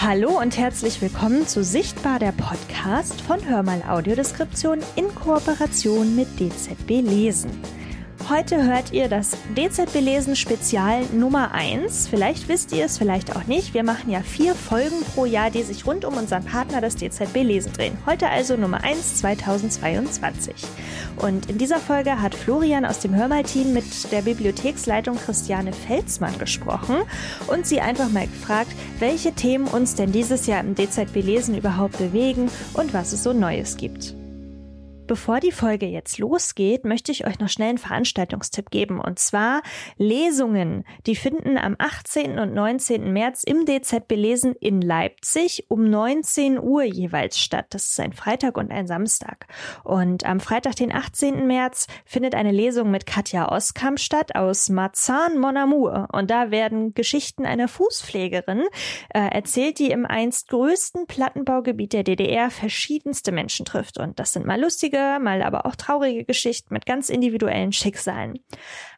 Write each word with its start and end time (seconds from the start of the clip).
Hallo 0.00 0.38
und 0.38 0.56
herzlich 0.56 1.02
willkommen 1.02 1.48
zu 1.48 1.64
Sichtbar 1.64 2.20
der 2.20 2.30
Podcast 2.30 3.20
von 3.20 3.44
Hörmal 3.48 3.82
Audiodeskription 3.82 4.78
in 4.94 5.12
Kooperation 5.12 6.14
mit 6.14 6.28
DZB 6.38 7.02
Lesen. 7.02 7.50
Heute 8.30 8.62
hört 8.62 8.92
ihr 8.92 9.08
das 9.08 9.30
DZB 9.56 10.00
Lesen 10.00 10.36
Spezial 10.36 11.02
Nummer 11.14 11.52
1. 11.52 12.08
Vielleicht 12.08 12.46
wisst 12.50 12.72
ihr 12.72 12.84
es, 12.84 12.98
vielleicht 12.98 13.34
auch 13.34 13.44
nicht. 13.44 13.72
Wir 13.72 13.82
machen 13.84 14.10
ja 14.10 14.20
vier 14.20 14.54
Folgen 14.54 15.00
pro 15.14 15.24
Jahr, 15.24 15.50
die 15.50 15.62
sich 15.62 15.86
rund 15.86 16.04
um 16.04 16.12
unseren 16.12 16.44
Partner, 16.44 16.82
das 16.82 16.96
DZB 16.96 17.36
Lesen, 17.36 17.72
drehen. 17.72 17.96
Heute 18.04 18.28
also 18.28 18.58
Nummer 18.58 18.84
1 18.84 19.16
2022. 19.20 20.56
Und 21.16 21.48
in 21.48 21.56
dieser 21.56 21.78
Folge 21.78 22.20
hat 22.20 22.34
Florian 22.34 22.84
aus 22.84 22.98
dem 22.98 23.14
Hörmal-Team 23.14 23.72
mit 23.72 24.12
der 24.12 24.20
Bibliotheksleitung 24.20 25.16
Christiane 25.16 25.72
Felsmann 25.72 26.36
gesprochen 26.38 26.96
und 27.46 27.66
sie 27.66 27.80
einfach 27.80 28.10
mal 28.10 28.26
gefragt, 28.26 28.72
welche 28.98 29.32
Themen 29.32 29.66
uns 29.66 29.94
denn 29.94 30.12
dieses 30.12 30.46
Jahr 30.46 30.60
im 30.60 30.74
DZB 30.74 31.22
Lesen 31.22 31.56
überhaupt 31.56 31.96
bewegen 31.96 32.50
und 32.74 32.92
was 32.92 33.14
es 33.14 33.22
so 33.22 33.32
Neues 33.32 33.78
gibt. 33.78 34.14
Bevor 35.08 35.40
die 35.40 35.52
Folge 35.52 35.86
jetzt 35.86 36.18
losgeht, 36.18 36.84
möchte 36.84 37.10
ich 37.12 37.26
euch 37.26 37.38
noch 37.38 37.48
schnell 37.48 37.70
einen 37.70 37.78
Veranstaltungstipp 37.78 38.70
geben. 38.70 39.00
Und 39.00 39.18
zwar 39.18 39.62
Lesungen. 39.96 40.84
Die 41.06 41.16
finden 41.16 41.56
am 41.56 41.76
18. 41.78 42.38
und 42.38 42.52
19. 42.52 43.10
März 43.10 43.42
im 43.42 43.64
DZB 43.64 44.12
Lesen 44.12 44.54
in 44.60 44.82
Leipzig 44.82 45.64
um 45.68 45.88
19 45.88 46.58
Uhr 46.60 46.82
jeweils 46.82 47.38
statt. 47.38 47.68
Das 47.70 47.88
ist 47.88 47.98
ein 48.00 48.12
Freitag 48.12 48.58
und 48.58 48.70
ein 48.70 48.86
Samstag. 48.86 49.46
Und 49.82 50.26
am 50.26 50.40
Freitag, 50.40 50.76
den 50.76 50.92
18. 50.92 51.46
März, 51.46 51.86
findet 52.04 52.34
eine 52.34 52.52
Lesung 52.52 52.90
mit 52.90 53.06
Katja 53.06 53.50
Oskamp 53.50 53.98
statt 53.98 54.34
aus 54.34 54.68
Marzahn 54.68 55.38
Mon 55.38 55.56
Amour. 55.56 56.08
Und 56.12 56.30
da 56.30 56.50
werden 56.50 56.92
Geschichten 56.92 57.46
einer 57.46 57.68
Fußpflegerin 57.68 58.64
äh, 59.14 59.20
erzählt, 59.20 59.78
die 59.78 59.90
im 59.90 60.04
einst 60.04 60.48
größten 60.48 61.06
Plattenbaugebiet 61.06 61.94
der 61.94 62.02
DDR 62.02 62.50
verschiedenste 62.50 63.32
Menschen 63.32 63.64
trifft. 63.64 63.96
Und 63.96 64.20
das 64.20 64.34
sind 64.34 64.44
mal 64.44 64.60
lustige 64.60 64.97
lustige, 64.98 65.18
mal 65.22 65.42
aber 65.42 65.66
auch 65.66 65.76
traurige 65.76 66.24
Geschichten 66.24 66.74
mit 66.74 66.86
ganz 66.86 67.08
individuellen 67.08 67.72
Schicksalen. 67.72 68.38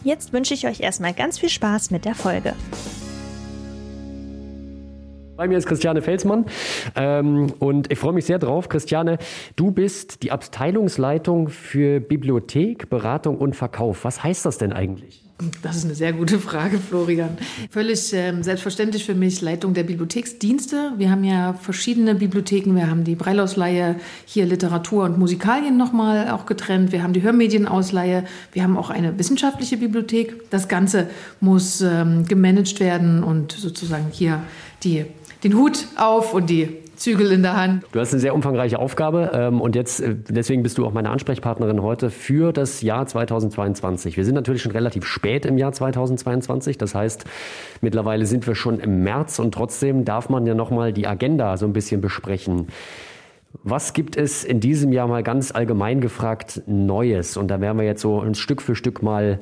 Jetzt 0.02 0.32
wünsche 0.32 0.54
ich 0.54 0.66
euch 0.66 0.80
erstmal 0.80 1.14
ganz 1.14 1.40
viel 1.40 1.50
Spaß 1.50 1.92
mit 1.92 2.06
der 2.06 2.16
Folge. 2.16 2.56
Bei 5.40 5.48
mir 5.48 5.58
ist 5.58 5.68
Christiane 5.68 6.02
Felsmann 6.02 6.48
ähm, 6.98 7.54
und 7.60 7.90
ich 7.90 7.98
freue 7.98 8.12
mich 8.12 8.26
sehr 8.26 8.40
drauf. 8.40 8.68
Christiane, 8.68 9.20
du 9.56 9.72
bist 9.72 10.22
die 10.22 10.34
Abteilungsleitung 10.34 11.48
für 11.48 12.02
Bibliothek, 12.02 12.90
Beratung 12.90 13.38
und 13.38 13.56
Verkauf. 13.56 14.04
Was 14.04 14.22
heißt 14.22 14.46
das 14.46 14.58
denn 14.58 14.74
eigentlich? 14.74 15.24
Das 15.62 15.78
ist 15.78 15.86
eine 15.86 15.96
sehr 15.96 16.12
gute 16.12 16.40
Frage, 16.40 16.78
Florian. 16.78 17.38
Völlig 17.70 18.12
ähm, 18.12 18.44
selbstverständlich 18.44 19.06
für 19.06 19.16
mich 19.16 19.40
Leitung 19.40 19.74
der 19.74 19.84
Bibliotheksdienste. 19.84 20.92
Wir 20.98 21.10
haben 21.10 21.24
ja 21.24 21.54
verschiedene 21.54 22.16
Bibliotheken. 22.16 22.76
Wir 22.76 22.90
haben 22.90 23.06
die 23.06 23.16
Breilausleihe, 23.16 23.96
hier 24.26 24.46
Literatur 24.46 25.06
und 25.06 25.18
Musikalien 25.18 25.78
nochmal 25.78 26.32
auch 26.32 26.46
getrennt. 26.48 26.92
Wir 26.92 27.02
haben 27.02 27.14
die 27.14 27.22
Hörmedienausleihe. 27.22 28.26
Wir 28.52 28.64
haben 28.64 28.76
auch 28.76 28.90
eine 28.90 29.18
wissenschaftliche 29.18 29.78
Bibliothek. 29.78 30.50
Das 30.50 30.68
Ganze 30.68 31.10
muss 31.40 31.80
ähm, 31.80 32.26
gemanagt 32.26 32.82
werden 32.82 33.24
und 33.24 33.54
sozusagen 33.54 34.08
hier 34.12 34.42
die 34.84 35.06
den 35.44 35.56
Hut 35.56 35.88
auf 35.98 36.34
und 36.34 36.50
die 36.50 36.78
Zügel 36.96 37.32
in 37.32 37.44
der 37.44 37.56
Hand. 37.56 37.86
Du 37.94 38.00
hast 38.00 38.12
eine 38.12 38.20
sehr 38.20 38.36
umfangreiche 38.36 38.78
Aufgabe 38.78 39.32
ähm, 39.34 39.62
und 39.62 39.76
jetzt 39.76 40.02
äh, 40.02 40.16
deswegen 40.28 40.64
bist 40.64 40.78
du 40.78 40.86
auch 40.86 40.92
meine 40.92 41.10
Ansprechpartnerin 41.10 41.82
heute 41.82 42.10
für 42.10 42.52
das 42.52 42.82
Jahr 42.82 43.06
2022. 43.06 44.18
Wir 44.18 44.26
sind 44.26 44.36
natürlich 44.36 44.62
schon 44.62 44.74
relativ 44.74 45.06
spät 45.06 45.46
im 45.46 45.58
Jahr 45.58 45.72
2022, 45.72 46.78
das 46.78 46.96
heißt 46.96 47.24
mittlerweile 47.82 48.26
sind 48.26 48.46
wir 48.48 48.56
schon 48.56 48.80
im 48.80 49.04
März 49.04 49.40
und 49.40 49.54
trotzdem 49.54 50.04
darf 50.04 50.30
man 50.30 50.46
ja 50.46 50.56
noch 50.56 50.72
mal 50.72 50.92
die 50.92 51.08
Agenda 51.08 51.56
so 51.56 51.66
ein 51.66 51.74
bisschen 51.74 52.02
besprechen. 52.02 52.68
Was 53.64 53.94
gibt 53.94 54.18
es 54.18 54.44
in 54.44 54.60
diesem 54.60 54.92
Jahr 54.92 55.08
mal 55.08 55.24
ganz 55.24 55.52
allgemein 55.52 56.02
gefragt 56.02 56.62
Neues? 56.68 57.38
Und 57.38 57.48
da 57.48 57.62
werden 57.62 57.78
wir 57.78 57.86
jetzt 57.86 58.02
so 58.02 58.20
ein 58.20 58.36
Stück 58.36 58.62
für 58.62 58.76
Stück 58.76 59.02
mal 59.02 59.40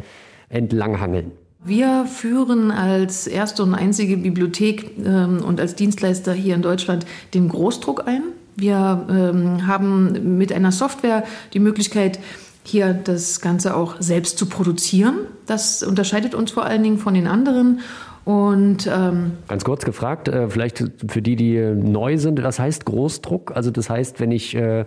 entlanghangeln. 0.50 1.32
Wir 1.68 2.06
führen 2.06 2.72
als 2.72 3.28
erste 3.28 3.62
und 3.62 3.74
einzige 3.74 4.16
Bibliothek 4.16 4.90
ähm, 5.06 5.44
und 5.44 5.60
als 5.60 5.76
Dienstleister 5.76 6.32
hier 6.32 6.56
in 6.56 6.62
Deutschland 6.62 7.06
den 7.34 7.50
Großdruck 7.50 8.08
ein. 8.08 8.24
Wir 8.56 9.06
ähm, 9.10 9.68
haben 9.68 10.38
mit 10.38 10.54
einer 10.54 10.72
Software 10.72 11.26
die 11.54 11.60
Möglichkeit, 11.60 12.20
hier 12.64 12.94
das 12.94 13.42
Ganze 13.42 13.76
auch 13.76 13.98
selbst 14.00 14.38
zu 14.38 14.46
produzieren. 14.46 15.16
Das 15.46 15.84
unterscheidet 15.84 16.36
uns 16.36 16.52
vor 16.52 16.64
allen 16.64 16.84
Dingen 16.84 17.00
von 17.00 17.14
den 17.14 17.28
anderen. 17.28 17.82
Und 18.24 18.88
ähm, 18.88 19.34
ganz 19.50 19.66
kurz 19.66 19.84
gefragt, 19.84 20.30
äh, 20.30 20.50
vielleicht 20.50 20.86
für 21.10 21.22
die, 21.22 21.36
die 21.36 21.60
neu 21.60 22.18
sind, 22.18 22.42
was 22.44 22.60
heißt 22.60 22.86
Großdruck? 22.86 23.52
Also 23.54 23.72
das 23.72 23.90
heißt, 23.90 24.22
wenn 24.22 24.32
ich, 24.32 24.56
äh, 24.56 24.86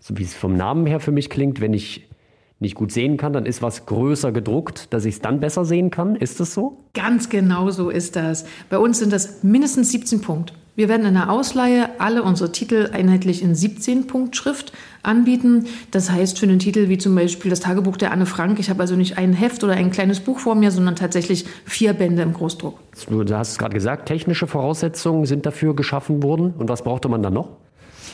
so 0.00 0.16
wie 0.16 0.22
es 0.22 0.32
vom 0.32 0.56
Namen 0.56 0.86
her 0.86 1.00
für 1.00 1.12
mich 1.12 1.28
klingt, 1.28 1.60
wenn 1.60 1.74
ich 1.74 2.07
nicht 2.60 2.74
gut 2.74 2.92
sehen 2.92 3.16
kann, 3.16 3.32
dann 3.32 3.46
ist 3.46 3.62
was 3.62 3.86
größer 3.86 4.32
gedruckt, 4.32 4.92
dass 4.92 5.04
ich 5.04 5.16
es 5.16 5.20
dann 5.20 5.40
besser 5.40 5.64
sehen 5.64 5.90
kann. 5.90 6.16
Ist 6.16 6.40
das 6.40 6.54
so? 6.54 6.78
Ganz 6.94 7.28
genau 7.28 7.70
so 7.70 7.90
ist 7.90 8.16
das. 8.16 8.44
Bei 8.68 8.78
uns 8.78 8.98
sind 8.98 9.12
das 9.12 9.42
mindestens 9.42 9.92
17 9.92 10.20
Punkte. 10.20 10.54
Wir 10.74 10.88
werden 10.88 11.06
in 11.06 11.14
der 11.14 11.28
Ausleihe 11.28 11.88
alle 11.98 12.22
unsere 12.22 12.52
Titel 12.52 12.90
einheitlich 12.92 13.42
in 13.42 13.54
17-Punkt-Schrift 13.54 14.72
anbieten. 15.02 15.66
Das 15.90 16.08
heißt 16.08 16.38
für 16.38 16.46
einen 16.46 16.60
Titel 16.60 16.88
wie 16.88 16.98
zum 16.98 17.16
Beispiel 17.16 17.50
das 17.50 17.58
Tagebuch 17.58 17.96
der 17.96 18.12
Anne 18.12 18.26
Frank, 18.26 18.60
ich 18.60 18.70
habe 18.70 18.80
also 18.80 18.94
nicht 18.94 19.18
ein 19.18 19.32
Heft 19.32 19.64
oder 19.64 19.72
ein 19.72 19.90
kleines 19.90 20.20
Buch 20.20 20.38
vor 20.38 20.54
mir, 20.54 20.70
sondern 20.70 20.94
tatsächlich 20.94 21.46
vier 21.64 21.94
Bände 21.94 22.22
im 22.22 22.32
Großdruck. 22.32 22.78
Du 23.10 23.36
hast 23.36 23.50
es 23.50 23.58
gerade 23.58 23.74
gesagt, 23.74 24.06
technische 24.06 24.46
Voraussetzungen 24.46 25.26
sind 25.26 25.46
dafür 25.46 25.74
geschaffen 25.74 26.22
worden. 26.22 26.54
Und 26.56 26.68
was 26.68 26.82
brauchte 26.82 27.08
man 27.08 27.24
dann 27.24 27.34
noch? 27.34 27.48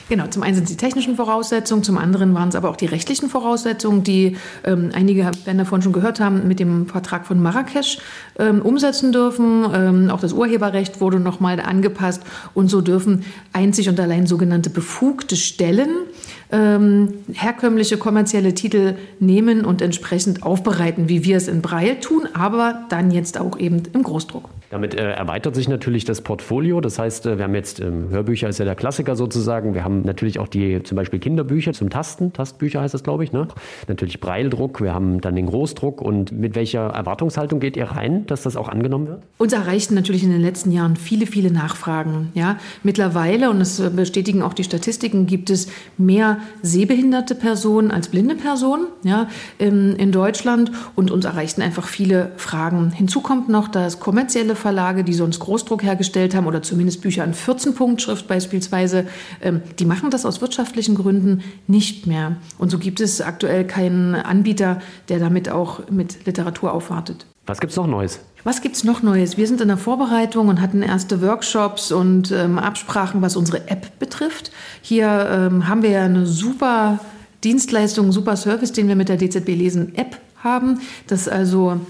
Genau, 0.08 0.26
zum 0.26 0.42
einen 0.42 0.54
sind 0.54 0.64
es 0.64 0.70
die 0.70 0.76
technischen 0.76 1.16
Voraussetzungen, 1.16 1.82
zum 1.82 1.96
anderen 1.96 2.34
waren 2.34 2.50
es 2.50 2.56
aber 2.56 2.68
auch 2.68 2.76
die 2.76 2.84
rechtlichen 2.86 3.30
Voraussetzungen, 3.30 4.04
die 4.04 4.36
ähm, 4.64 4.90
einige 4.94 5.24
werden 5.24 5.58
davon 5.58 5.80
schon 5.80 5.94
gehört 5.94 6.20
haben, 6.20 6.46
mit 6.46 6.60
dem 6.60 6.86
Vertrag 6.86 7.26
von 7.26 7.42
Marrakesch 7.42 7.98
ähm, 8.38 8.60
umsetzen 8.60 9.12
dürfen. 9.12 9.64
Ähm, 9.72 10.10
auch 10.10 10.20
das 10.20 10.34
Urheberrecht 10.34 11.00
wurde 11.00 11.20
nochmal 11.20 11.58
angepasst 11.58 12.22
und 12.52 12.68
so 12.68 12.82
dürfen 12.82 13.24
einzig 13.54 13.88
und 13.88 13.98
allein 13.98 14.26
sogenannte 14.26 14.68
befugte 14.68 15.36
Stellen 15.36 15.88
ähm, 16.52 17.14
herkömmliche 17.32 17.96
kommerzielle 17.96 18.54
Titel 18.54 18.96
nehmen 19.20 19.64
und 19.64 19.80
entsprechend 19.80 20.42
aufbereiten, 20.42 21.08
wie 21.08 21.24
wir 21.24 21.38
es 21.38 21.48
in 21.48 21.62
Braille 21.62 22.00
tun, 22.00 22.28
aber 22.34 22.84
dann 22.90 23.10
jetzt 23.10 23.40
auch 23.40 23.58
eben 23.58 23.82
im 23.94 24.02
Großdruck. 24.02 24.50
Damit 24.74 24.96
äh, 24.96 25.12
erweitert 25.12 25.54
sich 25.54 25.68
natürlich 25.68 26.04
das 26.04 26.20
Portfolio. 26.20 26.80
Das 26.80 26.98
heißt, 26.98 27.26
äh, 27.26 27.38
wir 27.38 27.44
haben 27.44 27.54
jetzt 27.54 27.78
ähm, 27.78 28.08
Hörbücher 28.10 28.48
ist 28.48 28.58
ja 28.58 28.64
der 28.64 28.74
Klassiker 28.74 29.14
sozusagen. 29.14 29.72
Wir 29.72 29.84
haben 29.84 30.02
natürlich 30.02 30.40
auch 30.40 30.48
die 30.48 30.82
zum 30.82 30.96
Beispiel 30.96 31.20
Kinderbücher 31.20 31.72
zum 31.72 31.90
Tasten, 31.90 32.32
Tastbücher 32.32 32.80
heißt 32.80 32.92
das, 32.92 33.04
glaube 33.04 33.22
ich. 33.22 33.30
Ne? 33.30 33.46
Natürlich 33.86 34.18
Breildruck. 34.18 34.80
Wir 34.82 34.92
haben 34.92 35.20
dann 35.20 35.36
den 35.36 35.46
Großdruck. 35.46 36.02
Und 36.02 36.32
mit 36.32 36.56
welcher 36.56 36.88
Erwartungshaltung 36.88 37.60
geht 37.60 37.76
ihr 37.76 37.84
rein, 37.84 38.26
dass 38.26 38.42
das 38.42 38.56
auch 38.56 38.68
angenommen 38.68 39.06
wird? 39.06 39.22
Uns 39.38 39.52
erreichten 39.52 39.94
natürlich 39.94 40.24
in 40.24 40.32
den 40.32 40.40
letzten 40.40 40.72
Jahren 40.72 40.96
viele, 40.96 41.28
viele 41.28 41.52
Nachfragen. 41.52 42.32
Ja, 42.34 42.58
mittlerweile 42.82 43.50
und 43.50 43.60
das 43.60 43.80
bestätigen 43.94 44.42
auch 44.42 44.54
die 44.54 44.64
Statistiken, 44.64 45.28
gibt 45.28 45.50
es 45.50 45.68
mehr 45.98 46.38
sehbehinderte 46.62 47.36
Personen 47.36 47.92
als 47.92 48.08
blinde 48.08 48.34
Personen. 48.34 48.88
Ja, 49.04 49.28
in, 49.58 49.94
in 49.94 50.10
Deutschland 50.10 50.72
und 50.96 51.12
uns 51.12 51.26
erreichten 51.26 51.62
einfach 51.62 51.86
viele 51.86 52.32
Fragen. 52.38 52.90
Hinzu 52.90 53.20
kommt 53.20 53.48
noch 53.48 53.68
das 53.68 54.00
kommerzielle 54.00 54.56
Verlage, 54.64 55.04
die 55.04 55.12
sonst 55.12 55.40
Großdruck 55.40 55.82
hergestellt 55.82 56.34
haben 56.34 56.46
oder 56.46 56.62
zumindest 56.62 57.02
Bücher 57.02 57.22
in 57.22 57.34
14-Punkt-Schrift 57.34 58.26
beispielsweise, 58.26 59.04
ähm, 59.42 59.60
die 59.78 59.84
machen 59.84 60.08
das 60.08 60.24
aus 60.24 60.40
wirtschaftlichen 60.40 60.94
Gründen 60.94 61.42
nicht 61.66 62.06
mehr. 62.06 62.36
Und 62.56 62.70
so 62.70 62.78
gibt 62.78 63.00
es 63.00 63.20
aktuell 63.20 63.66
keinen 63.66 64.14
Anbieter, 64.14 64.80
der 65.10 65.18
damit 65.18 65.50
auch 65.50 65.90
mit 65.90 66.24
Literatur 66.24 66.72
aufwartet. 66.72 67.26
Was 67.44 67.60
gibt's 67.60 67.76
noch 67.76 67.86
Neues? 67.86 68.20
Was 68.42 68.62
gibt's 68.62 68.84
noch 68.84 69.02
Neues? 69.02 69.36
Wir 69.36 69.46
sind 69.46 69.60
in 69.60 69.68
der 69.68 69.76
Vorbereitung 69.76 70.48
und 70.48 70.62
hatten 70.62 70.80
erste 70.80 71.20
Workshops 71.20 71.92
und 71.92 72.30
ähm, 72.30 72.58
Absprachen, 72.58 73.20
was 73.20 73.36
unsere 73.36 73.68
App 73.68 73.98
betrifft. 73.98 74.50
Hier 74.80 75.28
ähm, 75.30 75.68
haben 75.68 75.82
wir 75.82 75.90
ja 75.90 76.04
eine 76.06 76.24
super 76.24 77.00
Dienstleistung, 77.44 78.12
super 78.12 78.36
Service, 78.36 78.72
den 78.72 78.88
wir 78.88 78.96
mit 78.96 79.10
der 79.10 79.18
DZB 79.18 79.48
Lesen 79.48 79.94
App 79.94 80.16
haben. 80.42 80.80
Das 81.06 81.28
also 81.28 81.80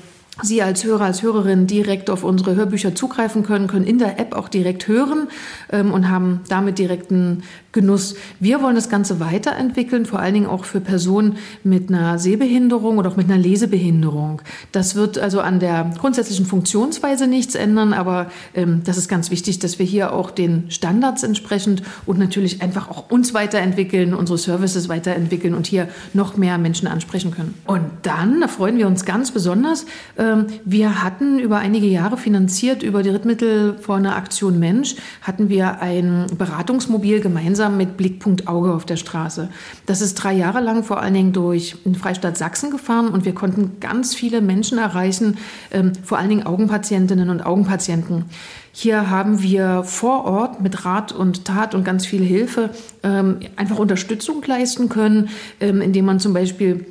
Sie 0.43 0.63
als 0.63 0.83
Hörer, 0.85 1.05
als 1.05 1.23
Hörerin 1.23 1.67
direkt 1.67 2.11
auf 2.11 2.25
unsere 2.25 2.57
Hörbücher 2.57 2.95
zugreifen 2.95 3.45
können, 3.45 3.69
können 3.69 3.87
in 3.87 3.99
der 3.99 4.19
App 4.19 4.35
auch 4.35 4.49
direkt 4.49 4.89
hören 4.89 5.29
ähm, 5.71 5.93
und 5.93 6.11
haben 6.11 6.41
damit 6.49 6.79
direkten 6.79 7.45
Genuss. 7.75 8.15
Wir 8.41 8.63
wollen 8.63 8.77
das 8.77 8.89
Ganze 8.89 9.21
weiterentwickeln, 9.21 10.07
vor 10.07 10.21
allen 10.21 10.33
Dingen 10.33 10.47
auch 10.47 10.65
für 10.65 10.81
Personen 10.81 11.37
mit 11.65 11.91
einer 11.91 12.19
Sehbehinderung 12.19 12.99
oder 12.99 13.11
auch 13.11 13.17
mit 13.17 13.29
einer 13.29 13.37
Lesebehinderung. 13.37 14.41
Das 14.73 14.95
wird 14.95 15.19
also 15.19 15.41
an 15.41 15.59
der 15.59 15.91
grundsätzlichen 15.99 16.47
Funktionsweise 16.47 17.27
nichts 17.27 17.57
ändern, 17.57 17.93
aber 17.93 18.31
ähm, 18.55 18.83
das 18.85 18.97
ist 18.97 19.09
ganz 19.09 19.31
wichtig, 19.31 19.59
dass 19.59 19.79
wir 19.79 19.85
hier 19.85 20.13
auch 20.13 20.31
den 20.31 20.71
Standards 20.71 21.25
entsprechend 21.25 21.83
und 22.07 22.19
natürlich 22.19 22.63
einfach 22.63 22.89
auch 22.89 23.11
uns 23.11 23.35
weiterentwickeln, 23.35 24.15
unsere 24.15 24.39
Services 24.39 24.89
weiterentwickeln 24.89 25.55
und 25.55 25.67
hier 25.67 25.89
noch 26.13 26.37
mehr 26.37 26.59
Menschen 26.59 26.87
ansprechen 26.87 27.33
können. 27.33 27.55
Und 27.67 27.83
dann, 28.03 28.41
da 28.41 28.47
freuen 28.47 28.79
wir 28.79 28.87
uns 28.87 29.05
ganz 29.05 29.33
besonders, 29.33 29.85
ähm, 30.17 30.47
wir 30.65 31.03
hatten 31.03 31.41
über 31.41 31.59
einige 31.59 31.87
Jahre 31.87 32.17
finanziert 32.17 32.85
über 32.85 33.03
die 33.03 33.11
Drittmittel 33.11 33.77
von 33.79 34.07
einer 34.07 34.15
Aktion 34.15 34.61
Mensch, 34.61 34.95
hatten 35.23 35.49
wir 35.49 35.81
ein 35.83 36.27
Beratungsmobil 36.39 37.21
gemeinsam 37.21 37.64
mit 37.69 37.97
Blickpunkt 37.97 38.49
Auge 38.49 38.73
auf 38.73 38.85
der 38.85 38.97
Straße. 38.97 39.49
Das 39.87 40.01
ist 40.01 40.15
drei 40.15 40.33
Jahre 40.33 40.61
lang 40.61 40.85
vor 40.85 41.01
allen 41.01 41.15
Dingen 41.15 41.33
durch 41.33 41.77
den 41.85 41.95
Freistaat 41.95 42.37
Sachsen 42.37 42.71
gefahren 42.71 43.09
und 43.09 43.25
wir 43.25 43.35
konnten 43.35 43.81
ganz 43.81 44.15
viele 44.15 44.41
Menschen 44.41 44.79
erreichen, 44.79 45.39
ähm, 45.71 45.93
vor 46.03 46.19
allen 46.19 46.29
Dingen 46.29 46.47
Augenpatientinnen 46.47 47.31
und 47.31 47.45
Augenpatienten. 47.45 48.27
Hier 48.73 49.09
haben 49.09 49.41
wir 49.41 49.85
vor 49.85 50.25
Ort 50.25 50.61
mit 50.61 50.85
Rat 50.85 51.13
und 51.13 51.45
Tat 51.45 51.75
und 51.75 51.85
ganz 51.85 52.07
viel 52.07 52.25
Hilfe 52.25 52.71
ähm, 53.05 53.39
einfach 53.55 53.79
Unterstützung 53.79 54.43
leisten 54.45 54.89
können, 54.89 55.29
indem 55.61 56.07
man 56.07 56.19
zum 56.19 56.33
Beispiel 56.33 56.85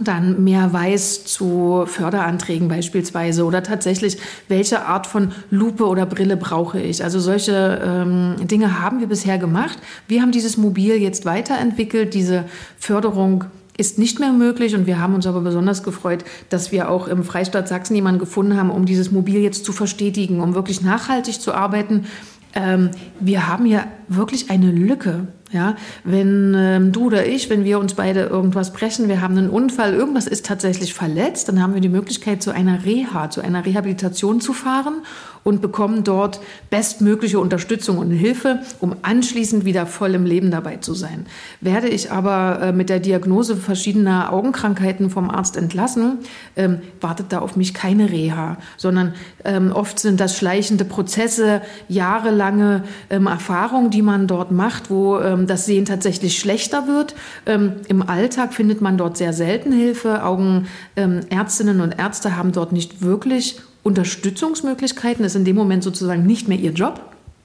dann 0.00 0.42
mehr 0.42 0.72
weiß 0.72 1.24
zu 1.24 1.84
Förderanträgen 1.86 2.68
beispielsweise 2.68 3.44
oder 3.44 3.62
tatsächlich, 3.62 4.18
welche 4.48 4.86
Art 4.86 5.06
von 5.06 5.32
Lupe 5.50 5.86
oder 5.86 6.04
Brille 6.04 6.36
brauche 6.36 6.80
ich. 6.80 7.04
Also 7.04 7.20
solche 7.20 7.80
ähm, 7.84 8.46
Dinge 8.46 8.80
haben 8.80 9.00
wir 9.00 9.06
bisher 9.06 9.38
gemacht. 9.38 9.78
Wir 10.08 10.22
haben 10.22 10.32
dieses 10.32 10.56
Mobil 10.56 10.96
jetzt 10.96 11.24
weiterentwickelt. 11.26 12.14
Diese 12.14 12.44
Förderung 12.78 13.44
ist 13.76 13.98
nicht 13.98 14.20
mehr 14.20 14.32
möglich 14.32 14.74
und 14.74 14.86
wir 14.86 15.00
haben 15.00 15.14
uns 15.14 15.26
aber 15.26 15.40
besonders 15.40 15.82
gefreut, 15.82 16.24
dass 16.48 16.72
wir 16.72 16.90
auch 16.90 17.08
im 17.08 17.24
Freistaat 17.24 17.68
Sachsen 17.68 17.94
jemanden 17.94 18.20
gefunden 18.20 18.56
haben, 18.56 18.70
um 18.70 18.86
dieses 18.86 19.10
Mobil 19.10 19.40
jetzt 19.40 19.64
zu 19.64 19.72
verstetigen, 19.72 20.40
um 20.40 20.54
wirklich 20.54 20.82
nachhaltig 20.82 21.40
zu 21.40 21.52
arbeiten. 21.52 22.06
Ähm, 22.54 22.90
wir 23.18 23.48
haben 23.48 23.64
hier 23.64 23.84
wirklich 24.08 24.50
eine 24.50 24.70
Lücke 24.70 25.28
ja, 25.54 25.76
wenn 26.02 26.52
ähm, 26.56 26.90
du 26.90 27.06
oder 27.06 27.26
ich, 27.26 27.48
wenn 27.48 27.64
wir 27.64 27.78
uns 27.78 27.94
beide 27.94 28.22
irgendwas 28.22 28.72
brechen, 28.72 29.08
wir 29.08 29.20
haben 29.20 29.38
einen 29.38 29.50
Unfall, 29.50 29.94
irgendwas 29.94 30.26
ist 30.26 30.46
tatsächlich 30.46 30.94
verletzt, 30.94 31.48
dann 31.48 31.62
haben 31.62 31.74
wir 31.74 31.80
die 31.80 31.88
Möglichkeit, 31.88 32.42
zu 32.42 32.50
einer 32.50 32.84
Reha, 32.84 33.30
zu 33.30 33.40
einer 33.40 33.64
Rehabilitation 33.64 34.40
zu 34.40 34.52
fahren 34.52 35.02
und 35.44 35.60
bekommen 35.60 36.02
dort 36.02 36.40
bestmögliche 36.70 37.38
Unterstützung 37.38 37.98
und 37.98 38.10
Hilfe, 38.10 38.62
um 38.80 38.96
anschließend 39.02 39.64
wieder 39.64 39.86
voll 39.86 40.14
im 40.14 40.24
Leben 40.24 40.50
dabei 40.50 40.78
zu 40.78 40.92
sein. 40.92 41.26
Werde 41.60 41.88
ich 41.88 42.10
aber 42.10 42.60
äh, 42.60 42.72
mit 42.72 42.88
der 42.88 42.98
Diagnose 42.98 43.56
verschiedener 43.56 44.32
Augenkrankheiten 44.32 45.08
vom 45.08 45.30
Arzt 45.30 45.56
entlassen, 45.56 46.18
ähm, 46.56 46.80
wartet 47.00 47.26
da 47.28 47.38
auf 47.38 47.54
mich 47.54 47.74
keine 47.74 48.10
Reha, 48.10 48.56
sondern 48.76 49.14
ähm, 49.44 49.70
oft 49.70 50.00
sind 50.00 50.18
das 50.18 50.36
schleichende 50.36 50.84
Prozesse, 50.84 51.62
jahrelange 51.88 52.82
ähm, 53.08 53.28
Erfahrungen, 53.28 53.90
die 53.94 54.02
man 54.02 54.26
dort 54.26 54.50
macht, 54.50 54.90
wo 54.90 55.18
ähm, 55.18 55.46
das 55.46 55.64
Sehen 55.64 55.84
tatsächlich 55.84 56.38
schlechter 56.38 56.88
wird. 56.88 57.14
Ähm, 57.46 57.76
Im 57.88 58.02
Alltag 58.02 58.52
findet 58.52 58.80
man 58.80 58.98
dort 58.98 59.16
sehr 59.16 59.32
selten 59.32 59.72
Hilfe. 59.72 60.24
Augenärztinnen 60.24 61.80
und 61.80 61.92
Ärzte 61.98 62.36
haben 62.36 62.52
dort 62.52 62.72
nicht 62.72 63.02
wirklich 63.02 63.60
Unterstützungsmöglichkeiten 63.84 65.24
ist 65.24 65.36
in 65.36 65.44
dem 65.44 65.56
Moment 65.56 65.84
sozusagen 65.84 66.26
nicht 66.26 66.48
mehr 66.48 66.58
ihr 66.58 66.72
Job. 66.72 67.00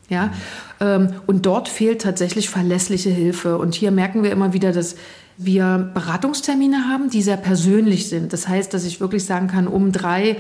Ja? 0.10 0.32
Ähm, 0.80 1.14
und 1.28 1.46
dort 1.46 1.70
fehlt 1.70 2.02
tatsächlich 2.02 2.50
verlässliche 2.50 3.12
Hilfe. 3.12 3.58
Und 3.58 3.76
hier 3.76 3.92
merken 3.92 4.24
wir 4.24 4.32
immer 4.32 4.54
wieder, 4.54 4.72
dass 4.72 4.96
wir 5.38 5.92
Beratungstermine 5.94 6.90
haben, 6.90 7.10
die 7.10 7.22
sehr 7.22 7.38
persönlich 7.38 8.10
sind. 8.10 8.34
Das 8.34 8.48
heißt, 8.48 8.74
dass 8.74 8.86
ich 8.86 9.00
wirklich 9.00 9.24
sagen 9.24 9.48
kann, 9.48 9.68
um 9.68 9.92
drei 9.92 10.38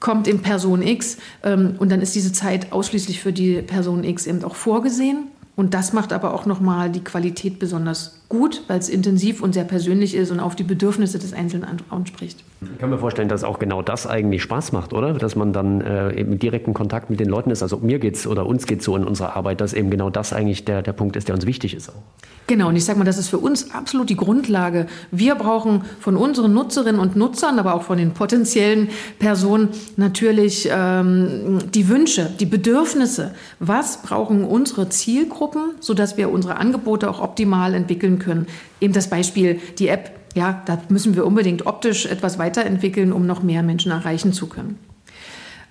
kommt 0.00 0.26
in 0.26 0.40
Person 0.40 0.82
X 0.82 1.18
ähm, 1.44 1.76
und 1.78 1.90
dann 1.90 2.00
ist 2.00 2.14
diese 2.14 2.32
Zeit 2.32 2.72
ausschließlich 2.72 3.20
für 3.20 3.32
die 3.32 3.62
Person 3.62 4.02
X 4.02 4.26
eben 4.26 4.42
auch 4.44 4.56
vorgesehen. 4.56 5.28
Und 5.56 5.74
das 5.74 5.92
macht 5.92 6.12
aber 6.12 6.34
auch 6.34 6.46
nochmal 6.46 6.90
die 6.90 7.04
Qualität 7.04 7.58
besonders 7.58 8.19
gut, 8.30 8.62
weil 8.68 8.78
es 8.78 8.88
intensiv 8.88 9.42
und 9.42 9.52
sehr 9.52 9.64
persönlich 9.64 10.14
ist 10.14 10.30
und 10.30 10.40
auf 10.40 10.56
die 10.56 10.62
Bedürfnisse 10.62 11.18
des 11.18 11.34
Einzelnen 11.34 11.66
anspricht. 11.90 12.42
Ich 12.62 12.78
kann 12.78 12.88
mir 12.88 12.98
vorstellen, 12.98 13.28
dass 13.28 13.42
auch 13.44 13.58
genau 13.58 13.82
das 13.82 14.06
eigentlich 14.06 14.42
Spaß 14.42 14.72
macht, 14.72 14.92
oder? 14.92 15.14
Dass 15.14 15.34
man 15.34 15.52
dann 15.52 15.80
äh, 15.80 16.14
eben 16.14 16.38
direkten 16.38 16.72
Kontakt 16.72 17.10
mit 17.10 17.18
den 17.18 17.28
Leuten 17.28 17.50
ist. 17.50 17.62
Also 17.62 17.78
mir 17.78 17.98
geht's 17.98 18.26
oder 18.26 18.46
uns 18.46 18.66
geht 18.66 18.78
es 18.78 18.84
so 18.84 18.96
in 18.96 19.04
unserer 19.04 19.36
Arbeit, 19.36 19.60
dass 19.60 19.72
eben 19.74 19.90
genau 19.90 20.10
das 20.10 20.32
eigentlich 20.32 20.64
der, 20.64 20.80
der 20.82 20.92
Punkt 20.92 21.16
ist, 21.16 21.26
der 21.26 21.34
uns 21.34 21.44
wichtig 21.44 21.74
ist. 21.74 21.90
Auch. 21.90 22.02
Genau, 22.46 22.68
und 22.68 22.76
ich 22.76 22.84
sage 22.84 22.98
mal, 22.98 23.04
das 23.04 23.18
ist 23.18 23.28
für 23.28 23.38
uns 23.38 23.72
absolut 23.72 24.10
die 24.10 24.16
Grundlage. 24.16 24.86
Wir 25.10 25.36
brauchen 25.36 25.82
von 26.00 26.16
unseren 26.16 26.52
Nutzerinnen 26.52 27.00
und 27.00 27.14
Nutzern, 27.14 27.58
aber 27.58 27.74
auch 27.74 27.82
von 27.82 27.98
den 27.98 28.12
potenziellen 28.12 28.88
Personen 29.18 29.68
natürlich 29.96 30.68
ähm, 30.72 31.58
die 31.72 31.88
Wünsche, 31.88 32.28
die 32.40 32.46
Bedürfnisse. 32.46 33.34
Was 33.60 34.02
brauchen 34.02 34.44
unsere 34.44 34.88
Zielgruppen, 34.88 35.74
sodass 35.80 36.16
wir 36.16 36.30
unsere 36.30 36.56
Angebote 36.56 37.08
auch 37.08 37.20
optimal 37.20 37.74
entwickeln 37.74 38.19
können. 38.20 38.46
Eben 38.80 38.92
das 38.92 39.10
Beispiel, 39.10 39.60
die 39.78 39.88
App, 39.88 40.12
ja, 40.36 40.62
da 40.66 40.80
müssen 40.88 41.16
wir 41.16 41.26
unbedingt 41.26 41.66
optisch 41.66 42.06
etwas 42.06 42.38
weiterentwickeln, 42.38 43.12
um 43.12 43.26
noch 43.26 43.42
mehr 43.42 43.64
Menschen 43.64 43.90
erreichen 43.90 44.32
zu 44.32 44.46
können. 44.46 44.78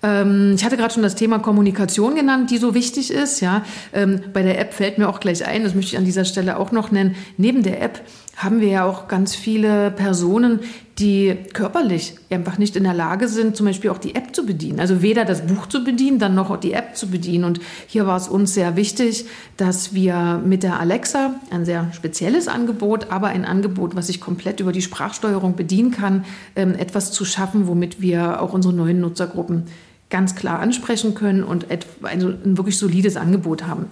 Ähm, 0.04 0.54
ich 0.56 0.63
hatte 0.63 0.78
gerade 0.78 0.94
schon 0.94 1.04
das 1.04 1.16
Thema 1.16 1.40
Kommunikation 1.40 2.16
genannt, 2.16 2.51
die 2.51 2.57
so 2.57 2.74
wichtig 2.74 3.12
ist. 3.12 3.40
Ja, 3.40 3.63
ähm, 3.94 4.22
bei 4.34 4.44
der 4.44 4.60
App 4.60 4.74
fällt 4.74 4.98
mir 4.98 5.10
auch 5.10 5.19
gleich 5.19 5.46
ein, 5.46 5.63
das 5.63 5.75
möchte 5.75 5.94
ich 5.94 5.98
an 5.98 6.06
dieser 6.06 6.25
Stelle 6.25 6.57
auch 6.57 6.72
noch 6.72 6.92
nennen. 6.92 7.16
Neben 7.38 7.63
der 7.63 7.81
App 7.81 8.01
haben 8.39 8.62
wir 8.62 8.69
ja 8.69 8.86
auch 8.86 9.09
ganz 9.09 9.36
viele 9.36 9.91
Personen, 9.91 10.62
die 10.97 11.36
körperlich 11.51 12.15
einfach 12.30 12.57
nicht 12.57 12.78
in 12.78 12.85
der 12.85 12.94
Lage 12.94 13.28
sind, 13.28 13.57
zum 13.57 13.66
Beispiel 13.66 13.90
auch 13.90 13.97
die 13.97 14.16
App 14.16 14.33
zu 14.33 14.45
bedienen. 14.45 14.80
Also 14.80 15.02
weder 15.02 15.25
das 15.25 15.45
Buch 15.45 15.68
zu 15.68 15.83
bedienen, 15.83 16.19
dann 16.19 16.35
noch 16.35 16.56
die 16.57 16.71
App 16.71 16.95
zu 16.95 17.07
bedienen. 17.07 17.44
Und 17.44 17.59
hier 17.85 18.07
war 18.07 18.16
es 18.16 18.30
uns 18.30 18.54
sehr 18.54 18.78
wichtig, 18.78 19.25
dass 19.57 19.94
wir 19.94 20.42
mit 20.44 20.64
der 20.64 20.80
Alexa 20.80 21.35
ein 21.52 21.66
sehr 21.66 21.92
spezielles 21.92 22.47
Angebot, 22.47 23.11
aber 23.11 23.28
ein 23.28 23.44
Angebot, 23.44 23.97
was 23.97 24.07
ich 24.07 24.21
komplett 24.21 24.61
über 24.61 24.71
die 24.71 24.81
Sprachsteuerung 24.81 25.57
bedienen 25.57 25.92
kann, 25.92 26.23
ähm, 26.56 26.75
etwas 26.75 27.11
zu 27.11 27.25
schaffen, 27.25 27.68
womit 27.68 28.02
wir 28.02 28.42
auch 28.42 28.54
unsere 28.54 28.73
neuen 28.73 29.02
Nutzergruppen 29.02 29.66
ganz 30.09 30.35
klar 30.35 30.59
ansprechen 30.59 31.14
können 31.14 31.44
und 31.44 31.68
ein 31.69 32.57
wirklich 32.57 32.78
solides 32.78 33.16
Angebot 33.16 33.68
haben. 33.68 33.87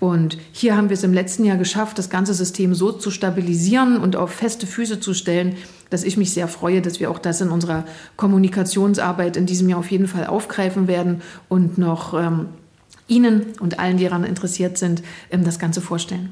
Und 0.00 0.38
hier 0.52 0.76
haben 0.76 0.90
wir 0.90 0.94
es 0.94 1.02
im 1.02 1.12
letzten 1.12 1.44
Jahr 1.44 1.56
geschafft, 1.56 1.98
das 1.98 2.10
ganze 2.10 2.34
System 2.34 2.74
so 2.74 2.92
zu 2.92 3.10
stabilisieren 3.10 3.98
und 3.98 4.14
auf 4.16 4.30
feste 4.30 4.66
Füße 4.66 5.00
zu 5.00 5.12
stellen, 5.12 5.56
dass 5.90 6.04
ich 6.04 6.16
mich 6.16 6.32
sehr 6.32 6.48
freue, 6.48 6.82
dass 6.82 7.00
wir 7.00 7.10
auch 7.10 7.18
das 7.18 7.40
in 7.40 7.48
unserer 7.48 7.84
Kommunikationsarbeit 8.16 9.36
in 9.36 9.46
diesem 9.46 9.68
Jahr 9.68 9.80
auf 9.80 9.90
jeden 9.90 10.06
Fall 10.06 10.26
aufgreifen 10.26 10.86
werden 10.86 11.22
und 11.48 11.78
noch 11.78 12.14
ähm, 12.14 12.46
Ihnen 13.08 13.46
und 13.58 13.78
allen, 13.78 13.96
die 13.96 14.04
daran 14.04 14.24
interessiert 14.24 14.78
sind, 14.78 15.02
ähm, 15.30 15.44
das 15.44 15.58
Ganze 15.58 15.80
vorstellen. 15.80 16.30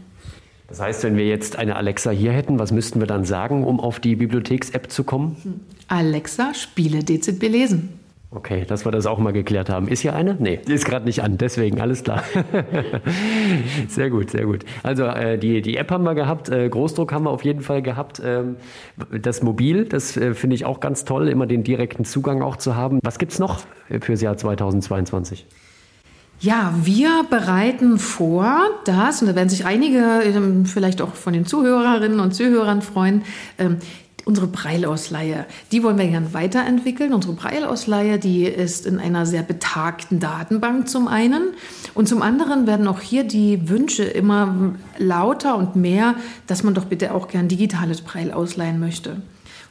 Das 0.68 0.80
heißt, 0.80 1.04
wenn 1.04 1.16
wir 1.16 1.26
jetzt 1.26 1.56
eine 1.56 1.76
Alexa 1.76 2.10
hier 2.10 2.32
hätten, 2.32 2.58
was 2.58 2.72
müssten 2.72 3.00
wir 3.00 3.06
dann 3.06 3.24
sagen, 3.24 3.64
um 3.64 3.80
auf 3.80 4.00
die 4.00 4.16
Bibliotheks-App 4.16 4.90
zu 4.90 5.04
kommen? 5.04 5.60
Alexa, 5.88 6.54
spiele 6.54 7.04
DZB 7.04 7.42
lesen. 7.48 7.95
Okay, 8.30 8.64
dass 8.66 8.84
wir 8.84 8.90
das 8.90 9.06
auch 9.06 9.18
mal 9.18 9.32
geklärt 9.32 9.70
haben. 9.70 9.88
Ist 9.88 10.00
hier 10.00 10.14
eine? 10.14 10.36
Nee, 10.38 10.60
ist 10.66 10.84
gerade 10.84 11.04
nicht 11.04 11.22
an, 11.22 11.38
deswegen, 11.38 11.80
alles 11.80 12.02
klar. 12.02 12.24
sehr 13.88 14.10
gut, 14.10 14.30
sehr 14.30 14.46
gut. 14.46 14.64
Also 14.82 15.04
äh, 15.04 15.38
die, 15.38 15.62
die 15.62 15.76
App 15.76 15.90
haben 15.90 16.04
wir 16.04 16.14
gehabt, 16.14 16.48
äh, 16.48 16.68
Großdruck 16.68 17.12
haben 17.12 17.24
wir 17.24 17.30
auf 17.30 17.44
jeden 17.44 17.62
Fall 17.62 17.82
gehabt. 17.82 18.20
Ähm, 18.24 18.56
das 19.22 19.42
Mobil, 19.42 19.84
das 19.84 20.16
äh, 20.16 20.34
finde 20.34 20.56
ich 20.56 20.64
auch 20.64 20.80
ganz 20.80 21.04
toll, 21.04 21.28
immer 21.28 21.46
den 21.46 21.62
direkten 21.62 22.04
Zugang 22.04 22.42
auch 22.42 22.56
zu 22.56 22.74
haben. 22.74 22.98
Was 23.02 23.18
gibt 23.18 23.32
es 23.32 23.38
noch 23.38 23.60
fürs 24.00 24.20
Jahr 24.20 24.36
2022? 24.36 25.46
Ja, 26.38 26.74
wir 26.82 27.24
bereiten 27.30 27.98
vor, 27.98 28.54
dass, 28.84 29.22
und 29.22 29.28
da 29.28 29.34
werden 29.34 29.48
sich 29.48 29.64
einige 29.64 30.20
ähm, 30.22 30.66
vielleicht 30.66 31.00
auch 31.00 31.14
von 31.14 31.32
den 31.32 31.46
Zuhörerinnen 31.46 32.20
und 32.20 32.34
Zuhörern 32.34 32.82
freuen, 32.82 33.22
ähm, 33.58 33.78
Unsere 34.28 34.48
Breilausleihe, 34.48 35.46
die 35.70 35.84
wollen 35.84 35.98
wir 35.98 36.08
gerne 36.08 36.34
weiterentwickeln. 36.34 37.14
Unsere 37.14 37.34
Breilausleihe, 37.34 38.18
die 38.18 38.42
ist 38.42 38.84
in 38.84 38.98
einer 38.98 39.24
sehr 39.24 39.44
betagten 39.44 40.18
Datenbank 40.18 40.88
zum 40.88 41.06
einen. 41.06 41.54
Und 41.94 42.08
zum 42.08 42.22
anderen 42.22 42.66
werden 42.66 42.88
auch 42.88 42.98
hier 42.98 43.22
die 43.22 43.68
Wünsche 43.68 44.02
immer 44.02 44.74
lauter 44.98 45.56
und 45.56 45.76
mehr, 45.76 46.16
dass 46.48 46.64
man 46.64 46.74
doch 46.74 46.86
bitte 46.86 47.14
auch 47.14 47.28
gern 47.28 47.46
digitales 47.46 48.00
Breil 48.00 48.32
ausleihen 48.32 48.80
möchte. 48.80 49.22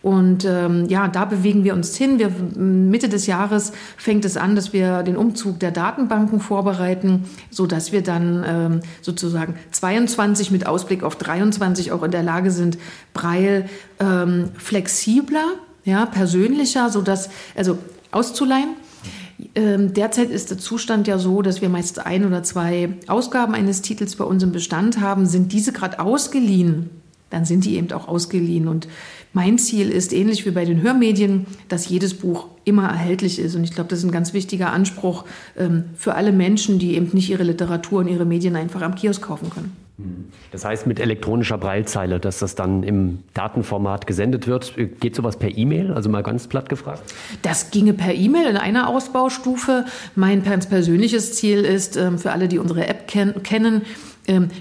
Und 0.02 0.46
ähm, 0.46 0.86
ja, 0.88 1.08
da 1.08 1.26
bewegen 1.26 1.64
wir 1.64 1.74
uns 1.74 1.96
hin. 1.96 2.20
Wir, 2.20 2.30
Mitte 2.30 3.10
des 3.10 3.26
Jahres 3.26 3.72
fängt 3.98 4.24
es 4.26 4.38
an, 4.38 4.56
dass 4.56 4.72
wir 4.72 5.04
den 5.04 5.18
Umzug 5.18 5.60
der 5.60 5.72
Datenbanken 5.72 6.40
vorbereiten, 6.40 7.26
so 7.50 7.66
dass 7.66 7.92
wir 7.92 8.04
dann 8.04 8.46
ähm, 8.48 8.80
sozusagen 9.02 9.56
22 9.72 10.52
mit 10.52 10.68
Ausblick 10.68 11.04
auf 11.04 11.16
23 11.16 11.92
auch 11.92 12.04
in 12.04 12.12
der 12.12 12.24
Lage 12.24 12.52
sind, 12.52 12.78
Braille 13.14 13.68
ähm, 14.00 14.50
flexibler, 14.58 15.56
ja, 15.84 16.06
persönlicher, 16.06 16.90
so 16.90 17.04
also 17.56 17.78
auszuleihen. 18.12 18.76
Ähm, 19.54 19.94
derzeit 19.94 20.30
ist 20.30 20.50
der 20.50 20.58
Zustand 20.58 21.08
ja 21.08 21.18
so, 21.18 21.42
dass 21.42 21.62
wir 21.62 21.70
meist 21.70 22.06
ein 22.06 22.26
oder 22.26 22.44
zwei 22.44 22.90
Ausgaben 23.08 23.54
eines 23.54 23.82
Titels 23.82 24.16
bei 24.16 24.24
uns 24.24 24.44
im 24.44 24.52
Bestand 24.52 25.02
haben. 25.02 25.26
Sind 25.26 25.52
diese 25.52 25.74
gerade 25.74 26.00
ausgeliehen, 26.00 26.90
dann 27.30 27.46
sind 27.46 27.66
die 27.66 27.76
eben 27.76 27.92
auch 27.92 28.08
ausgeliehen. 28.08 28.68
Und 28.68 28.88
mein 29.36 29.58
Ziel 29.58 29.92
ist, 29.92 30.14
ähnlich 30.14 30.46
wie 30.46 30.52
bei 30.52 30.64
den 30.64 30.82
Hörmedien, 30.82 31.46
dass 31.68 31.90
jedes 31.90 32.14
Buch 32.14 32.48
immer 32.64 32.88
erhältlich 32.88 33.38
ist. 33.38 33.54
Und 33.56 33.66
ich 33.66 33.72
glaube, 33.72 33.90
das 33.90 34.00
ist 34.00 34.06
ein 34.06 34.12
ganz 34.12 34.34
wichtiger 34.34 34.72
Anspruch 34.72 35.26
ähm, 35.58 35.84
für 35.98 36.16
alle 36.16 36.32
Menschen, 36.32 36.80
die 36.80 36.96
eben 36.96 37.10
nicht 37.12 37.30
ihre 37.30 37.44
Literatur 37.44 38.00
und 38.00 38.08
ihre 38.08 38.24
Medien 38.24 38.56
einfach 38.56 38.82
am 38.82 38.96
Kiosk 38.96 39.22
kaufen 39.22 39.50
können. 39.50 39.76
Das 40.52 40.66
heißt 40.66 40.88
mit 40.88 41.00
elektronischer 41.00 41.58
Breilzeile, 41.58 42.20
dass 42.20 42.40
das 42.40 42.56
dann 42.56 42.84
im 42.84 43.20
Datenformat 43.34 44.08
gesendet 44.08 44.46
wird. 44.48 44.74
Geht 45.00 45.16
sowas 45.16 45.38
per 45.38 45.58
E-Mail? 45.58 45.92
Also 45.92 46.10
mal 46.10 46.24
ganz 46.24 46.48
platt 46.48 46.68
gefragt. 46.68 47.02
Das 47.42 47.72
ginge 47.72 47.94
per 47.94 48.14
E-Mail 48.14 48.48
in 48.48 48.58
einer 48.58 48.90
Ausbaustufe. 48.90 49.86
Mein 50.16 50.44
persönliches 50.44 51.34
Ziel 51.36 51.60
ist, 51.60 51.96
ähm, 51.96 52.18
für 52.18 52.32
alle, 52.32 52.50
die 52.50 52.60
unsere 52.60 52.88
App 52.88 53.08
kennen, 53.08 53.36
ähm, 53.44 53.82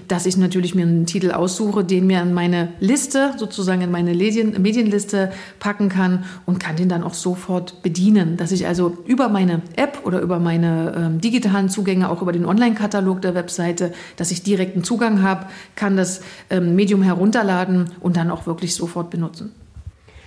dass 0.07 0.25
ich 0.25 0.37
natürlich 0.37 0.75
mir 0.75 0.83
einen 0.83 1.05
Titel 1.05 1.31
aussuche, 1.31 1.83
den 1.83 2.05
mir 2.05 2.21
in 2.21 2.33
meine 2.33 2.69
Liste, 2.79 3.33
sozusagen 3.37 3.81
in 3.81 3.91
meine 3.91 4.13
Medien, 4.13 4.61
Medienliste 4.61 5.31
packen 5.59 5.89
kann 5.89 6.25
und 6.45 6.59
kann 6.59 6.75
den 6.75 6.89
dann 6.89 7.03
auch 7.03 7.15
sofort 7.15 7.81
bedienen. 7.81 8.37
Dass 8.37 8.51
ich 8.51 8.67
also 8.67 8.97
über 9.05 9.27
meine 9.29 9.61
App 9.75 10.01
oder 10.03 10.21
über 10.21 10.39
meine 10.39 10.93
ähm, 10.95 11.21
digitalen 11.21 11.69
Zugänge, 11.69 12.09
auch 12.09 12.21
über 12.21 12.31
den 12.31 12.45
Online-Katalog 12.45 13.21
der 13.21 13.33
Webseite, 13.33 13.91
dass 14.17 14.31
ich 14.31 14.43
direkten 14.43 14.83
Zugang 14.83 15.23
habe, 15.23 15.47
kann 15.75 15.97
das 15.97 16.21
ähm, 16.49 16.75
Medium 16.75 17.01
herunterladen 17.01 17.89
und 18.01 18.17
dann 18.17 18.29
auch 18.29 18.45
wirklich 18.45 18.75
sofort 18.75 19.09
benutzen. 19.09 19.51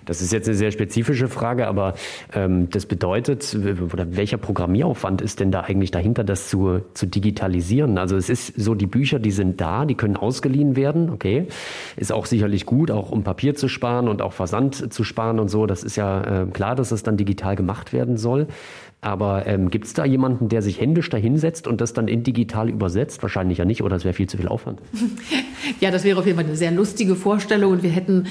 Das 0.09 0.23
ist 0.23 0.33
jetzt 0.33 0.49
eine 0.49 0.57
sehr 0.57 0.71
spezifische 0.71 1.29
Frage, 1.29 1.69
aber 1.69 1.95
ähm, 2.33 2.71
das 2.71 2.87
bedeutet, 2.87 3.55
oder 3.93 4.17
welcher 4.17 4.39
Programmieraufwand 4.39 5.21
ist 5.21 5.39
denn 5.39 5.53
da 5.53 5.61
eigentlich 5.61 5.91
dahinter, 5.91 6.25
das 6.25 6.49
zu, 6.49 6.81
zu 6.95 7.07
digitalisieren? 7.07 7.99
Also 7.99 8.17
es 8.17 8.31
ist 8.31 8.59
so, 8.59 8.75
die 8.75 8.87
Bücher, 8.87 9.19
die 9.19 9.31
sind 9.31 9.61
da, 9.61 9.85
die 9.85 9.95
können 9.95 10.17
ausgeliehen 10.17 10.77
werden, 10.77 11.11
okay. 11.11 11.47
Ist 11.97 12.11
auch 12.11 12.25
sicherlich 12.25 12.65
gut, 12.65 12.91
auch 12.91 13.11
um 13.11 13.23
Papier 13.23 13.55
zu 13.55 13.69
sparen 13.69 14.09
und 14.09 14.23
auch 14.23 14.33
Versand 14.33 14.93
zu 14.93 15.05
sparen 15.05 15.39
und 15.39 15.49
so. 15.49 15.67
Das 15.67 15.85
ist 15.85 15.97
ja 15.97 16.43
äh, 16.43 16.47
klar, 16.47 16.75
dass 16.75 16.91
es 16.91 17.03
dann 17.03 17.19
digital 17.19 17.55
gemacht 17.55 17.93
werden 17.93 18.17
soll. 18.17 18.47
Aber 19.01 19.47
ähm, 19.47 19.71
gibt 19.71 19.85
es 19.85 19.93
da 19.93 20.05
jemanden, 20.05 20.49
der 20.49 20.61
sich 20.61 20.81
händisch 20.81 21.09
dahinsetzt 21.09 21.69
und 21.69 21.81
das 21.81 21.93
dann 21.93 22.09
in 22.09 22.25
digital 22.25 22.69
übersetzt? 22.69 23.23
Wahrscheinlich 23.23 23.59
ja 23.59 23.65
nicht, 23.65 23.83
oder 23.83 23.95
es 23.95 24.05
wäre 24.05 24.13
viel 24.13 24.29
zu 24.29 24.37
viel 24.37 24.49
Aufwand. 24.49 24.81
Ja, 25.81 25.91
das 25.91 26.03
wäre 26.03 26.19
auf 26.19 26.25
jeden 26.25 26.39
Fall 26.39 26.47
eine 26.47 26.57
sehr 26.57 26.71
lustige 26.71 27.15
Vorstellung 27.15 27.73
und 27.73 27.83
wir 27.83 27.91
hätten 27.91 28.27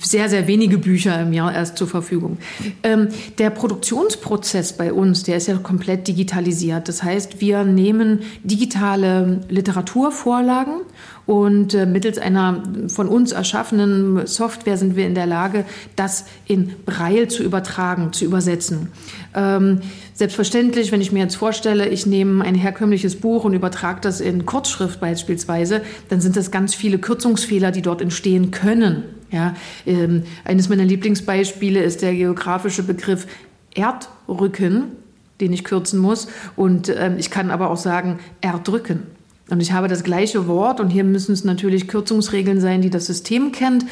sehr, 0.00 0.28
sehr 0.28 0.46
wenige 0.46 0.78
Bücher 0.78 1.20
im 1.20 1.32
Jahr 1.32 1.52
erst 1.54 1.76
zur 1.76 1.88
Verfügung. 1.88 2.38
Ähm, 2.82 3.08
der 3.38 3.50
Produktionsprozess 3.50 4.72
bei 4.72 4.92
uns, 4.92 5.24
der 5.24 5.36
ist 5.36 5.48
ja 5.48 5.56
komplett 5.58 6.08
digitalisiert. 6.08 6.88
Das 6.88 7.02
heißt, 7.02 7.40
wir 7.40 7.64
nehmen 7.64 8.20
digitale 8.44 9.40
Literaturvorlagen 9.48 10.80
und 11.30 11.74
äh, 11.74 11.86
mittels 11.86 12.18
einer 12.18 12.60
von 12.88 13.06
uns 13.06 13.30
erschaffenen 13.30 14.26
Software 14.26 14.76
sind 14.76 14.96
wir 14.96 15.06
in 15.06 15.14
der 15.14 15.26
Lage, 15.26 15.64
das 15.94 16.24
in 16.48 16.72
Braille 16.84 17.28
zu 17.28 17.44
übertragen, 17.44 18.12
zu 18.12 18.24
übersetzen. 18.24 18.88
Ähm, 19.32 19.80
selbstverständlich, 20.12 20.90
wenn 20.90 21.00
ich 21.00 21.12
mir 21.12 21.20
jetzt 21.20 21.36
vorstelle, 21.36 21.88
ich 21.88 22.04
nehme 22.04 22.44
ein 22.44 22.56
herkömmliches 22.56 23.14
Buch 23.14 23.44
und 23.44 23.54
übertrage 23.54 24.00
das 24.00 24.20
in 24.20 24.44
Kurzschrift 24.44 24.98
beispielsweise, 24.98 25.82
dann 26.08 26.20
sind 26.20 26.36
das 26.36 26.50
ganz 26.50 26.74
viele 26.74 26.98
Kürzungsfehler, 26.98 27.70
die 27.70 27.82
dort 27.82 28.02
entstehen 28.02 28.50
können. 28.50 29.04
Ja, 29.30 29.54
ähm, 29.86 30.24
eines 30.44 30.68
meiner 30.68 30.84
Lieblingsbeispiele 30.84 31.80
ist 31.80 32.02
der 32.02 32.12
geografische 32.12 32.82
Begriff 32.82 33.28
Erdrücken, 33.72 34.96
den 35.40 35.52
ich 35.52 35.62
kürzen 35.62 36.00
muss. 36.00 36.26
Und 36.56 36.88
ähm, 36.88 37.18
ich 37.18 37.30
kann 37.30 37.52
aber 37.52 37.70
auch 37.70 37.76
sagen 37.76 38.18
Erdrücken. 38.40 39.19
Und 39.50 39.60
ich 39.60 39.72
habe 39.72 39.88
das 39.88 40.04
gleiche 40.04 40.46
Wort 40.46 40.80
und 40.80 40.90
hier 40.90 41.04
müssen 41.04 41.32
es 41.32 41.44
natürlich 41.44 41.88
Kürzungsregeln 41.88 42.60
sein, 42.60 42.82
die 42.82 42.90
das 42.90 43.06
System 43.06 43.52
kennt. 43.52 43.84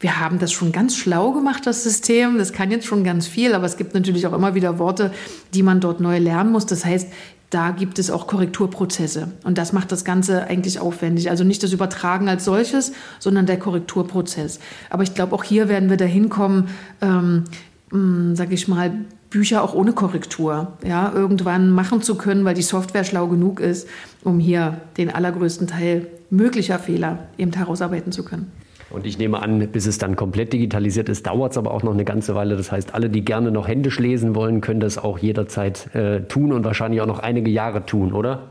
Wir 0.00 0.20
haben 0.20 0.38
das 0.38 0.52
schon 0.52 0.72
ganz 0.72 0.96
schlau 0.96 1.32
gemacht, 1.32 1.66
das 1.66 1.84
System. 1.84 2.36
Das 2.38 2.52
kann 2.52 2.70
jetzt 2.70 2.86
schon 2.86 3.04
ganz 3.04 3.26
viel, 3.26 3.54
aber 3.54 3.64
es 3.64 3.76
gibt 3.76 3.94
natürlich 3.94 4.26
auch 4.26 4.32
immer 4.32 4.54
wieder 4.54 4.78
Worte, 4.78 5.12
die 5.54 5.62
man 5.62 5.80
dort 5.80 6.00
neu 6.00 6.18
lernen 6.18 6.52
muss. 6.52 6.66
Das 6.66 6.84
heißt, 6.84 7.08
da 7.50 7.70
gibt 7.70 8.00
es 8.00 8.10
auch 8.10 8.26
Korrekturprozesse. 8.26 9.28
Und 9.44 9.58
das 9.58 9.72
macht 9.72 9.92
das 9.92 10.04
Ganze 10.04 10.48
eigentlich 10.48 10.80
aufwendig. 10.80 11.30
Also 11.30 11.44
nicht 11.44 11.62
das 11.62 11.72
Übertragen 11.72 12.28
als 12.28 12.44
solches, 12.44 12.92
sondern 13.20 13.46
der 13.46 13.58
Korrekturprozess. 13.58 14.58
Aber 14.90 15.04
ich 15.04 15.14
glaube, 15.14 15.34
auch 15.34 15.44
hier 15.44 15.68
werden 15.68 15.88
wir 15.88 15.96
dahin 15.96 16.28
kommen, 16.28 16.68
ähm, 17.00 17.44
hm, 17.90 18.34
sag 18.34 18.50
ich 18.52 18.66
mal, 18.66 18.92
Bücher 19.34 19.64
auch 19.64 19.74
ohne 19.74 19.92
Korrektur 19.92 20.68
ja, 20.86 21.12
irgendwann 21.12 21.70
machen 21.70 22.02
zu 22.02 22.14
können, 22.14 22.44
weil 22.44 22.54
die 22.54 22.62
Software 22.62 23.02
schlau 23.02 23.26
genug 23.26 23.58
ist, 23.58 23.88
um 24.22 24.38
hier 24.38 24.80
den 24.96 25.10
allergrößten 25.10 25.66
Teil 25.66 26.06
möglicher 26.30 26.78
Fehler 26.78 27.26
eben 27.36 27.52
herausarbeiten 27.52 28.12
zu 28.12 28.24
können. 28.24 28.52
Und 28.90 29.06
ich 29.06 29.18
nehme 29.18 29.42
an, 29.42 29.58
bis 29.72 29.86
es 29.86 29.98
dann 29.98 30.14
komplett 30.14 30.52
digitalisiert 30.52 31.08
ist, 31.08 31.26
dauert 31.26 31.50
es 31.50 31.58
aber 31.58 31.72
auch 31.72 31.82
noch 31.82 31.94
eine 31.94 32.04
ganze 32.04 32.36
Weile. 32.36 32.56
Das 32.56 32.70
heißt, 32.70 32.94
alle, 32.94 33.10
die 33.10 33.24
gerne 33.24 33.50
noch 33.50 33.66
händisch 33.66 33.98
lesen 33.98 34.36
wollen, 34.36 34.60
können 34.60 34.78
das 34.78 34.98
auch 34.98 35.18
jederzeit 35.18 35.92
äh, 35.96 36.20
tun 36.22 36.52
und 36.52 36.64
wahrscheinlich 36.64 37.00
auch 37.00 37.06
noch 37.06 37.18
einige 37.18 37.50
Jahre 37.50 37.84
tun, 37.84 38.12
oder? 38.12 38.44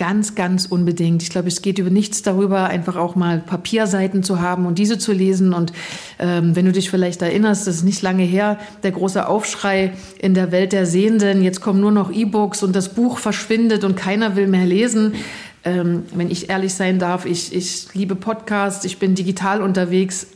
Ganz, 0.00 0.34
ganz 0.34 0.64
unbedingt. 0.64 1.22
Ich 1.22 1.28
glaube, 1.28 1.48
es 1.48 1.60
geht 1.60 1.78
über 1.78 1.90
nichts 1.90 2.22
darüber, 2.22 2.64
einfach 2.64 2.96
auch 2.96 3.16
mal 3.16 3.38
Papierseiten 3.38 4.22
zu 4.22 4.40
haben 4.40 4.64
und 4.64 4.78
diese 4.78 4.96
zu 4.96 5.12
lesen. 5.12 5.52
Und 5.52 5.74
ähm, 6.18 6.56
wenn 6.56 6.64
du 6.64 6.72
dich 6.72 6.88
vielleicht 6.88 7.20
erinnerst, 7.20 7.66
das 7.66 7.76
ist 7.76 7.82
nicht 7.82 8.00
lange 8.00 8.22
her, 8.22 8.58
der 8.82 8.92
große 8.92 9.28
Aufschrei 9.28 9.92
in 10.18 10.32
der 10.32 10.52
Welt 10.52 10.72
der 10.72 10.86
Sehenden, 10.86 11.42
jetzt 11.42 11.60
kommen 11.60 11.82
nur 11.82 11.92
noch 11.92 12.10
E-Books 12.10 12.62
und 12.62 12.74
das 12.74 12.94
Buch 12.94 13.18
verschwindet 13.18 13.84
und 13.84 13.94
keiner 13.94 14.36
will 14.36 14.46
mehr 14.46 14.64
lesen. 14.64 15.16
Ähm, 15.64 16.04
wenn 16.14 16.30
ich 16.30 16.48
ehrlich 16.48 16.72
sein 16.72 16.98
darf, 16.98 17.26
ich, 17.26 17.54
ich 17.54 17.92
liebe 17.92 18.14
Podcasts, 18.14 18.86
ich 18.86 18.98
bin 19.00 19.14
digital 19.14 19.60
unterwegs, 19.60 20.28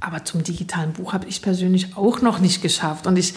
aber 0.00 0.24
zum 0.24 0.42
digitalen 0.42 0.94
Buch 0.94 1.12
habe 1.12 1.28
ich 1.28 1.42
persönlich 1.42 1.96
auch 1.96 2.22
noch 2.22 2.40
nicht 2.40 2.60
geschafft. 2.60 3.06
Und 3.06 3.16
ich, 3.16 3.34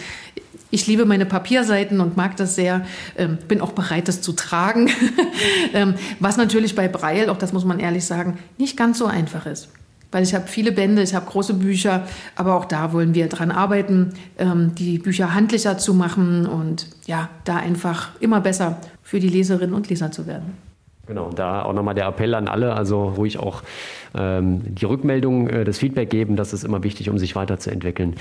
ich 0.70 0.86
liebe 0.86 1.04
meine 1.04 1.26
Papierseiten 1.26 2.00
und 2.00 2.16
mag 2.16 2.36
das 2.36 2.54
sehr, 2.54 2.84
ähm, 3.16 3.38
bin 3.48 3.60
auch 3.60 3.72
bereit, 3.72 4.08
das 4.08 4.20
zu 4.20 4.32
tragen. 4.32 4.90
ähm, 5.74 5.94
was 6.18 6.36
natürlich 6.36 6.74
bei 6.74 6.88
Breil, 6.88 7.28
auch 7.28 7.38
das 7.38 7.52
muss 7.52 7.64
man 7.64 7.78
ehrlich 7.78 8.04
sagen, 8.04 8.38
nicht 8.58 8.76
ganz 8.76 8.98
so 8.98 9.06
einfach 9.06 9.46
ist. 9.46 9.68
Weil 10.12 10.24
ich 10.24 10.34
habe 10.34 10.48
viele 10.48 10.72
Bände, 10.72 11.02
ich 11.02 11.14
habe 11.14 11.26
große 11.30 11.54
Bücher, 11.54 12.06
aber 12.34 12.56
auch 12.56 12.64
da 12.64 12.92
wollen 12.92 13.14
wir 13.14 13.28
dran 13.28 13.52
arbeiten, 13.52 14.14
ähm, 14.38 14.74
die 14.74 14.98
Bücher 14.98 15.34
handlicher 15.34 15.78
zu 15.78 15.94
machen 15.94 16.46
und 16.46 16.86
ja, 17.06 17.28
da 17.44 17.56
einfach 17.56 18.10
immer 18.18 18.40
besser 18.40 18.80
für 19.02 19.20
die 19.20 19.28
Leserinnen 19.28 19.74
und 19.74 19.88
Leser 19.88 20.10
zu 20.10 20.26
werden. 20.26 20.69
Genau, 21.10 21.30
da 21.34 21.64
auch 21.64 21.72
nochmal 21.72 21.96
der 21.96 22.06
Appell 22.06 22.36
an 22.36 22.46
alle, 22.46 22.72
also 22.72 23.08
ruhig 23.08 23.40
auch 23.40 23.62
ähm, 24.14 24.62
die 24.64 24.84
Rückmeldung, 24.84 25.48
äh, 25.48 25.64
das 25.64 25.76
Feedback 25.78 26.08
geben, 26.08 26.36
das 26.36 26.52
ist 26.52 26.62
immer 26.62 26.84
wichtig, 26.84 27.10
um 27.10 27.18
sich 27.18 27.34
weiterzuentwickeln. 27.34 28.14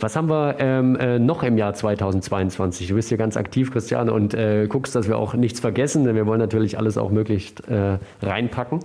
Was 0.00 0.16
haben 0.16 0.28
wir 0.28 0.56
ähm, 0.58 0.96
äh, 0.96 1.20
noch 1.20 1.44
im 1.44 1.56
Jahr 1.56 1.72
2022? 1.72 2.88
Du 2.88 2.96
bist 2.96 3.10
hier 3.10 3.16
ganz 3.16 3.36
aktiv, 3.36 3.70
Christian, 3.70 4.10
und 4.10 4.34
äh, 4.34 4.66
guckst, 4.68 4.96
dass 4.96 5.06
wir 5.06 5.18
auch 5.18 5.34
nichts 5.34 5.60
vergessen, 5.60 6.02
denn 6.02 6.16
wir 6.16 6.26
wollen 6.26 6.40
natürlich 6.40 6.78
alles 6.78 6.98
auch 6.98 7.12
möglichst 7.12 7.68
äh, 7.68 7.98
reinpacken. 8.20 8.80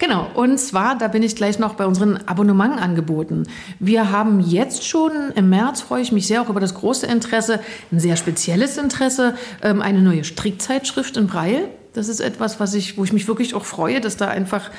Genau, 0.00 0.26
und 0.34 0.58
zwar, 0.58 0.98
da 0.98 1.06
bin 1.06 1.22
ich 1.22 1.36
gleich 1.36 1.60
noch 1.60 1.74
bei 1.74 1.86
unseren 1.86 2.16
Abonnementangeboten. 2.26 3.46
Wir 3.78 4.10
haben 4.10 4.40
jetzt 4.40 4.88
schon 4.88 5.12
im 5.36 5.50
März, 5.50 5.82
freue 5.82 6.02
ich 6.02 6.10
mich 6.10 6.26
sehr 6.26 6.42
auch 6.42 6.48
über 6.48 6.58
das 6.58 6.74
große 6.74 7.06
Interesse, 7.06 7.60
ein 7.92 8.00
sehr 8.00 8.16
spezielles 8.16 8.76
Interesse, 8.76 9.34
ähm, 9.62 9.82
eine 9.82 10.02
neue 10.02 10.24
Strickzeitschrift 10.24 11.16
in 11.16 11.28
Breil. 11.28 11.68
Das 11.92 12.08
ist 12.08 12.20
etwas, 12.20 12.60
was 12.60 12.74
ich, 12.74 12.98
wo 12.98 13.04
ich 13.04 13.12
mich 13.12 13.28
wirklich 13.28 13.54
auch 13.54 13.64
freue, 13.64 14.00
dass 14.00 14.16
da 14.16 14.28
einfach 14.28 14.70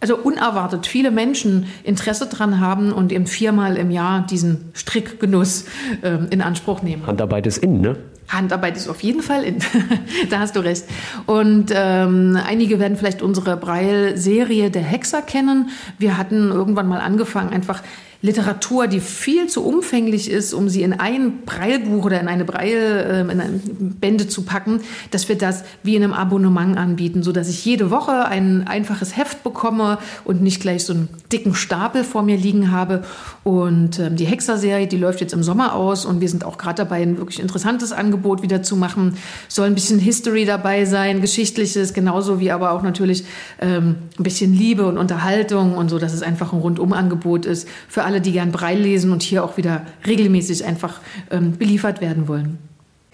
also 0.00 0.16
unerwartet 0.16 0.86
viele 0.86 1.10
Menschen 1.10 1.66
Interesse 1.84 2.26
dran 2.26 2.60
haben 2.60 2.92
und 2.92 3.12
eben 3.12 3.26
viermal 3.26 3.76
im 3.76 3.90
Jahr 3.90 4.26
diesen 4.26 4.70
Strickgenuss 4.72 5.66
äh, 6.02 6.18
in 6.30 6.40
Anspruch 6.40 6.82
nehmen. 6.82 7.06
Handarbeit 7.06 7.46
ist 7.46 7.58
in, 7.58 7.80
ne? 7.80 7.96
Handarbeit 8.28 8.76
ist 8.76 8.88
auf 8.88 9.02
jeden 9.02 9.22
Fall 9.22 9.42
in. 9.42 9.58
da 10.30 10.38
hast 10.38 10.56
du 10.56 10.60
recht. 10.60 10.84
Und 11.26 11.72
ähm, 11.74 12.38
einige 12.42 12.78
werden 12.78 12.96
vielleicht 12.96 13.22
unsere 13.22 13.56
Breil-Serie 13.56 14.70
der 14.70 14.82
Hexer 14.82 15.20
kennen. 15.20 15.70
Wir 15.98 16.16
hatten 16.16 16.50
irgendwann 16.50 16.88
mal 16.88 17.00
angefangen, 17.00 17.50
einfach 17.50 17.82
Literatur, 18.22 18.86
die 18.86 19.00
viel 19.00 19.46
zu 19.46 19.64
umfänglich 19.64 20.30
ist, 20.30 20.52
um 20.52 20.68
sie 20.68 20.82
in 20.82 20.92
ein 20.92 21.42
Breilbuch 21.46 22.04
oder 22.04 22.20
in 22.20 22.28
eine 22.28 22.44
Breil, 22.44 22.76
äh, 22.76 23.20
in 23.20 23.40
eine 23.40 23.60
Bände 23.78 24.28
zu 24.28 24.42
packen, 24.42 24.80
dass 25.10 25.28
wir 25.30 25.38
das 25.38 25.64
wie 25.82 25.96
in 25.96 26.04
einem 26.04 26.12
Abonnement 26.12 26.76
anbieten, 26.76 27.22
so 27.22 27.32
dass 27.32 27.48
ich 27.48 27.64
jede 27.64 27.90
Woche 27.90 28.26
ein 28.26 28.66
einfaches 28.66 29.16
Heft 29.16 29.42
bekomme 29.42 29.98
und 30.24 30.42
nicht 30.42 30.60
gleich 30.60 30.84
so 30.84 30.92
einen 30.92 31.08
dicken 31.32 31.54
Stapel 31.54 32.04
vor 32.04 32.22
mir 32.22 32.36
liegen 32.36 32.70
habe. 32.70 33.04
Und 33.42 33.98
ähm, 33.98 34.16
die 34.16 34.26
Hexer-Serie, 34.26 34.86
die 34.86 34.98
läuft 34.98 35.22
jetzt 35.22 35.32
im 35.32 35.42
Sommer 35.42 35.74
aus 35.74 36.04
und 36.04 36.20
wir 36.20 36.28
sind 36.28 36.44
auch 36.44 36.58
gerade 36.58 36.76
dabei, 36.76 37.00
ein 37.00 37.16
wirklich 37.16 37.40
interessantes 37.40 37.90
Angebot 37.90 38.42
wieder 38.42 38.62
zu 38.62 38.76
machen. 38.76 39.16
Soll 39.48 39.66
ein 39.66 39.74
bisschen 39.74 39.98
History 39.98 40.44
dabei 40.44 40.84
sein, 40.84 41.22
geschichtliches, 41.22 41.94
genauso 41.94 42.38
wie 42.38 42.50
aber 42.50 42.72
auch 42.72 42.82
natürlich 42.82 43.24
ähm, 43.60 43.96
ein 44.18 44.22
bisschen 44.22 44.52
Liebe 44.52 44.84
und 44.84 44.98
Unterhaltung 44.98 45.74
und 45.74 45.88
so, 45.88 45.98
dass 45.98 46.12
es 46.12 46.22
einfach 46.22 46.52
ein 46.52 46.58
Rundumangebot 46.58 47.46
ist 47.46 47.66
für 47.88 48.04
alle, 48.04 48.09
die 48.18 48.32
gern 48.32 48.50
Breil 48.50 48.80
lesen 48.80 49.12
und 49.12 49.22
hier 49.22 49.44
auch 49.44 49.56
wieder 49.56 49.86
regelmäßig 50.04 50.64
einfach 50.64 51.00
ähm, 51.30 51.56
beliefert 51.56 52.00
werden 52.00 52.26
wollen. 52.26 52.58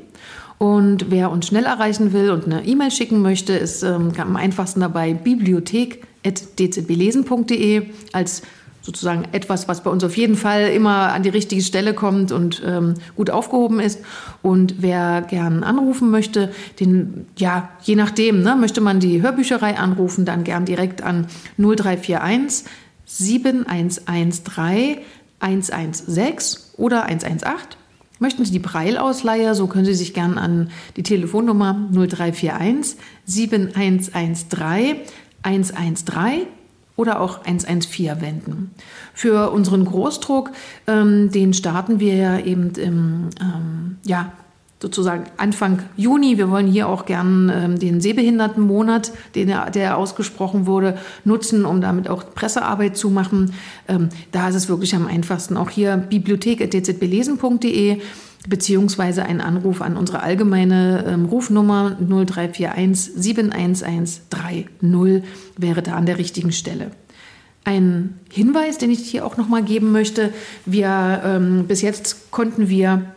Und 0.58 1.10
wer 1.10 1.30
uns 1.30 1.46
schnell 1.46 1.64
erreichen 1.64 2.12
will 2.12 2.30
und 2.30 2.44
eine 2.44 2.66
E-Mail 2.66 2.90
schicken 2.90 3.22
möchte, 3.22 3.54
ist 3.54 3.82
ähm, 3.82 4.12
am 4.18 4.36
einfachsten 4.36 4.80
dabei 4.80 5.14
bibliothek.dzblesen.de 5.14 7.82
als 8.12 8.42
sozusagen 8.82 9.24
etwas, 9.32 9.68
was 9.68 9.82
bei 9.82 9.90
uns 9.90 10.04
auf 10.04 10.16
jeden 10.16 10.36
Fall 10.36 10.70
immer 10.70 11.12
an 11.12 11.22
die 11.22 11.28
richtige 11.28 11.62
Stelle 11.62 11.94
kommt 11.94 12.32
und 12.32 12.62
ähm, 12.64 12.94
gut 13.16 13.30
aufgehoben 13.30 13.80
ist. 13.80 14.00
Und 14.42 14.76
wer 14.78 15.22
gern 15.22 15.62
anrufen 15.62 16.10
möchte, 16.10 16.50
den, 16.78 17.26
ja, 17.36 17.68
je 17.82 17.96
nachdem, 17.96 18.42
ne, 18.42 18.56
möchte 18.56 18.80
man 18.80 19.00
die 19.00 19.22
Hörbücherei 19.22 19.78
anrufen, 19.78 20.24
dann 20.24 20.44
gern 20.44 20.64
direkt 20.64 21.02
an 21.02 21.26
0341 21.58 22.64
7113 23.06 24.98
116 25.40 26.60
oder 26.76 27.04
118 27.04 27.80
Möchten 28.22 28.44
Sie 28.44 28.52
die 28.52 28.58
Breilausleihe, 28.58 29.54
so 29.54 29.66
können 29.66 29.86
Sie 29.86 29.94
sich 29.94 30.12
gern 30.12 30.36
an 30.36 30.70
die 30.96 31.02
Telefonnummer 31.02 31.88
0341 31.90 32.98
7113 33.24 34.96
113 35.42 36.46
oder 37.00 37.20
auch 37.20 37.44
114 37.46 38.20
wenden. 38.20 38.72
Für 39.14 39.50
unseren 39.50 39.86
Großdruck, 39.86 40.50
ähm, 40.86 41.30
den 41.30 41.54
starten 41.54 41.98
wir 41.98 42.14
ja 42.14 42.38
eben 42.38 42.74
im 42.74 43.30
ähm, 43.40 43.96
ja, 44.04 44.32
sozusagen 44.80 45.24
Anfang 45.38 45.82
Juni. 45.96 46.36
Wir 46.36 46.50
wollen 46.50 46.66
hier 46.66 46.88
auch 46.88 47.06
gern 47.06 47.50
ähm, 47.54 47.78
den 47.78 48.02
Sehbehindertenmonat, 48.02 49.12
den 49.34 49.48
er, 49.48 49.70
der 49.70 49.96
ausgesprochen 49.96 50.66
wurde, 50.66 50.98
nutzen, 51.24 51.64
um 51.64 51.80
damit 51.80 52.10
auch 52.10 52.34
Pressearbeit 52.34 52.98
zu 52.98 53.08
machen. 53.08 53.54
Ähm, 53.88 54.10
da 54.30 54.48
ist 54.48 54.56
es 54.56 54.68
wirklich 54.68 54.94
am 54.94 55.06
einfachsten. 55.06 55.56
Auch 55.56 55.70
hier 55.70 55.96
bibliothek.dzblesen.de 55.96 58.02
beziehungsweise 58.48 59.24
ein 59.24 59.40
Anruf 59.40 59.82
an 59.82 59.96
unsere 59.96 60.22
allgemeine 60.22 61.04
ähm, 61.06 61.26
Rufnummer 61.26 61.96
0341 62.00 63.12
711 63.16 64.20
30 64.30 64.66
wäre 65.56 65.82
da 65.82 65.94
an 65.94 66.06
der 66.06 66.18
richtigen 66.18 66.52
Stelle. 66.52 66.90
Ein 67.64 68.18
Hinweis, 68.30 68.78
den 68.78 68.90
ich 68.90 69.00
hier 69.00 69.26
auch 69.26 69.36
noch 69.36 69.48
mal 69.48 69.62
geben 69.62 69.92
möchte: 69.92 70.32
Wir 70.64 71.20
ähm, 71.24 71.66
bis 71.68 71.82
jetzt 71.82 72.30
konnten 72.30 72.68
wir 72.68 73.12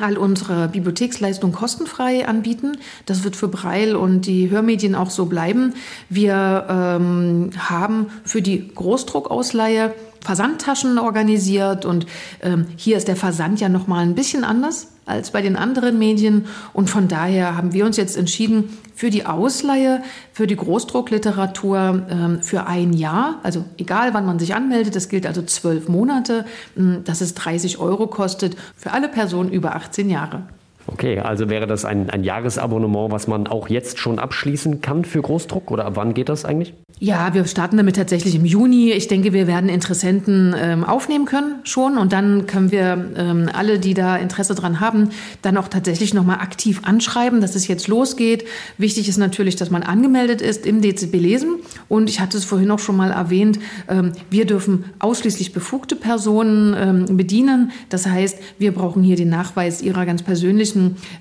all 0.00 0.18
unsere 0.18 0.68
Bibliotheksleistung 0.68 1.52
kostenfrei 1.52 2.26
anbieten. 2.26 2.78
Das 3.06 3.24
wird 3.24 3.36
für 3.36 3.48
Breil 3.48 3.94
und 3.96 4.26
die 4.26 4.50
Hörmedien 4.50 4.94
auch 4.94 5.10
so 5.10 5.26
bleiben. 5.26 5.74
Wir 6.08 6.66
ähm, 6.68 7.50
haben 7.56 8.06
für 8.24 8.42
die 8.42 8.68
Großdruckausleihe 8.74 9.94
Versandtaschen 10.24 10.98
organisiert 10.98 11.84
und 11.84 12.06
ähm, 12.42 12.66
hier 12.76 12.96
ist 12.96 13.08
der 13.08 13.16
Versand 13.16 13.60
ja 13.60 13.68
noch 13.68 13.86
mal 13.86 14.00
ein 14.00 14.14
bisschen 14.14 14.42
anders 14.42 14.88
als 15.06 15.30
bei 15.30 15.42
den 15.42 15.54
anderen 15.54 15.98
Medien 15.98 16.46
und 16.72 16.88
von 16.88 17.08
daher 17.08 17.56
haben 17.56 17.74
wir 17.74 17.84
uns 17.84 17.98
jetzt 17.98 18.16
entschieden 18.16 18.78
für 18.94 19.10
die 19.10 19.26
Ausleihe, 19.26 20.02
für 20.32 20.46
die 20.46 20.56
Großdruckliteratur 20.56 22.06
ähm, 22.08 22.42
für 22.42 22.66
ein 22.66 22.94
Jahr, 22.94 23.38
also 23.42 23.64
egal 23.76 24.14
wann 24.14 24.24
man 24.24 24.38
sich 24.38 24.54
anmeldet, 24.54 24.96
das 24.96 25.10
gilt 25.10 25.26
also 25.26 25.42
zwölf 25.42 25.88
Monate, 25.88 26.46
ähm, 26.76 27.02
dass 27.04 27.20
es 27.20 27.34
30 27.34 27.78
Euro 27.78 28.06
kostet 28.06 28.56
für 28.76 28.92
alle 28.92 29.08
Personen 29.08 29.52
über 29.52 29.76
18 29.76 30.08
Jahre. 30.08 30.44
Okay, 30.86 31.18
also 31.18 31.48
wäre 31.48 31.66
das 31.66 31.84
ein, 31.84 32.10
ein 32.10 32.24
Jahresabonnement, 32.24 33.10
was 33.10 33.26
man 33.26 33.46
auch 33.46 33.68
jetzt 33.68 33.98
schon 33.98 34.18
abschließen 34.18 34.82
kann 34.82 35.04
für 35.04 35.22
Großdruck 35.22 35.70
oder 35.70 35.86
ab 35.86 35.92
wann 35.96 36.12
geht 36.12 36.28
das 36.28 36.44
eigentlich? 36.44 36.74
Ja, 37.00 37.34
wir 37.34 37.46
starten 37.46 37.76
damit 37.76 37.96
tatsächlich 37.96 38.34
im 38.34 38.44
Juni. 38.44 38.92
Ich 38.92 39.08
denke, 39.08 39.32
wir 39.32 39.46
werden 39.46 39.68
Interessenten 39.68 40.54
ähm, 40.56 40.84
aufnehmen 40.84 41.24
können 41.24 41.56
schon 41.64 41.96
und 41.98 42.12
dann 42.12 42.46
können 42.46 42.70
wir 42.70 43.12
ähm, 43.16 43.48
alle, 43.52 43.78
die 43.78 43.94
da 43.94 44.16
Interesse 44.16 44.54
dran 44.54 44.80
haben, 44.80 45.08
dann 45.42 45.56
auch 45.56 45.68
tatsächlich 45.68 46.14
nochmal 46.14 46.38
aktiv 46.40 46.82
anschreiben, 46.84 47.40
dass 47.40 47.56
es 47.56 47.66
jetzt 47.66 47.88
losgeht. 47.88 48.44
Wichtig 48.78 49.08
ist 49.08 49.16
natürlich, 49.16 49.56
dass 49.56 49.70
man 49.70 49.82
angemeldet 49.82 50.40
ist 50.40 50.66
im 50.66 50.82
DCB 50.82 51.14
Lesen 51.14 51.56
und 51.88 52.08
ich 52.08 52.20
hatte 52.20 52.36
es 52.36 52.44
vorhin 52.44 52.70
auch 52.70 52.78
schon 52.78 52.96
mal 52.96 53.10
erwähnt, 53.10 53.58
ähm, 53.88 54.12
wir 54.30 54.44
dürfen 54.44 54.84
ausschließlich 54.98 55.52
befugte 55.52 55.96
Personen 55.96 56.76
ähm, 56.78 57.16
bedienen. 57.16 57.72
Das 57.88 58.06
heißt, 58.06 58.38
wir 58.58 58.72
brauchen 58.72 59.02
hier 59.02 59.16
den 59.16 59.30
Nachweis 59.30 59.82
ihrer 59.82 60.06
ganz 60.06 60.22
persönlichen 60.22 60.73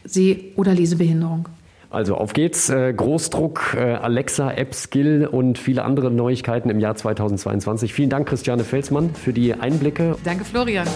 Seh- 0.04 0.54
oder 0.56 0.74
Lesebehinderung. 0.74 1.50
Also 1.94 2.16
auf 2.16 2.34
geht's. 2.34 2.70
Äh, 2.70 2.92
Großdruck, 2.92 3.76
äh, 3.78 3.94
Alexa, 3.94 4.52
App 4.52 4.74
Skill 4.74 5.28
und 5.32 5.60
viele 5.60 5.86
andere 5.86 6.10
Neuigkeiten 6.10 6.72
im 6.72 6.80
Jahr 6.80 6.96
2022. 6.96 7.94
Vielen 7.94 8.10
Dank, 8.10 8.28
Christiane 8.28 8.64
Felsmann, 8.64 9.14
für 9.14 9.32
die 9.32 9.54
Einblicke. 9.54 10.16
Danke, 10.24 10.44
Florian. 10.44 10.88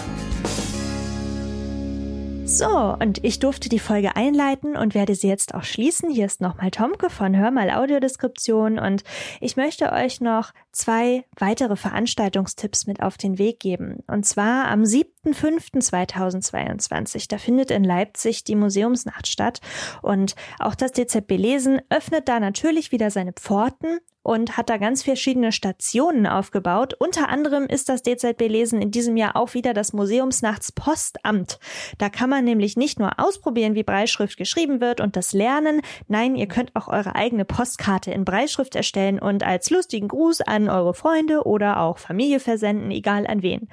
So, 2.48 2.96
und 2.98 3.22
ich 3.24 3.40
durfte 3.40 3.68
die 3.68 3.78
Folge 3.78 4.16
einleiten 4.16 4.74
und 4.74 4.94
werde 4.94 5.14
sie 5.14 5.28
jetzt 5.28 5.54
auch 5.54 5.64
schließen. 5.64 6.08
Hier 6.08 6.24
ist 6.24 6.40
nochmal 6.40 6.70
Tomke 6.70 7.10
von 7.10 7.36
Hör 7.36 7.50
mal 7.50 7.70
Audiodeskription 7.70 8.78
und 8.78 9.04
ich 9.42 9.58
möchte 9.58 9.92
euch 9.92 10.22
noch 10.22 10.52
zwei 10.72 11.26
weitere 11.38 11.76
Veranstaltungstipps 11.76 12.86
mit 12.86 13.02
auf 13.02 13.18
den 13.18 13.38
Weg 13.38 13.60
geben. 13.60 14.02
Und 14.06 14.24
zwar 14.24 14.68
am 14.68 14.86
7.5.2022. 15.32 17.26
Da 17.28 17.38
findet 17.38 17.70
in 17.70 17.84
Leipzig 17.84 18.44
die 18.44 18.56
Museumsnacht 18.56 19.26
statt 19.26 19.60
und 20.02 20.34
auch 20.58 20.74
das 20.74 20.92
DZB 20.92 21.32
Lesen 21.32 21.80
öffnet 21.90 22.28
da 22.28 22.40
natürlich 22.40 22.92
wieder 22.92 23.10
seine 23.10 23.32
Pforten 23.32 24.00
und 24.28 24.58
hat 24.58 24.68
da 24.68 24.76
ganz 24.76 25.02
verschiedene 25.02 25.52
Stationen 25.52 26.26
aufgebaut. 26.26 26.92
Unter 26.98 27.30
anderem 27.30 27.64
ist 27.64 27.88
das 27.88 28.02
DZB 28.02 28.42
Lesen 28.48 28.82
in 28.82 28.90
diesem 28.90 29.16
Jahr 29.16 29.36
auch 29.36 29.54
wieder 29.54 29.72
das 29.72 29.94
Museumsnachtspostamt. 29.94 31.58
Da 31.96 32.10
kann 32.10 32.28
man 32.28 32.44
nämlich 32.44 32.76
nicht 32.76 32.98
nur 32.98 33.18
ausprobieren, 33.18 33.74
wie 33.74 33.84
Breitschrift 33.84 34.36
geschrieben 34.36 34.82
wird 34.82 35.00
und 35.00 35.16
das 35.16 35.32
lernen. 35.32 35.80
Nein, 36.08 36.36
ihr 36.36 36.46
könnt 36.46 36.76
auch 36.76 36.88
eure 36.88 37.14
eigene 37.14 37.46
Postkarte 37.46 38.10
in 38.10 38.26
Breitschrift 38.26 38.76
erstellen 38.76 39.18
und 39.18 39.44
als 39.44 39.70
lustigen 39.70 40.08
Gruß 40.08 40.42
an 40.42 40.68
eure 40.68 40.92
Freunde 40.92 41.46
oder 41.46 41.80
auch 41.80 41.96
Familie 41.96 42.38
versenden, 42.38 42.90
egal 42.90 43.26
an 43.26 43.42
wen. 43.42 43.68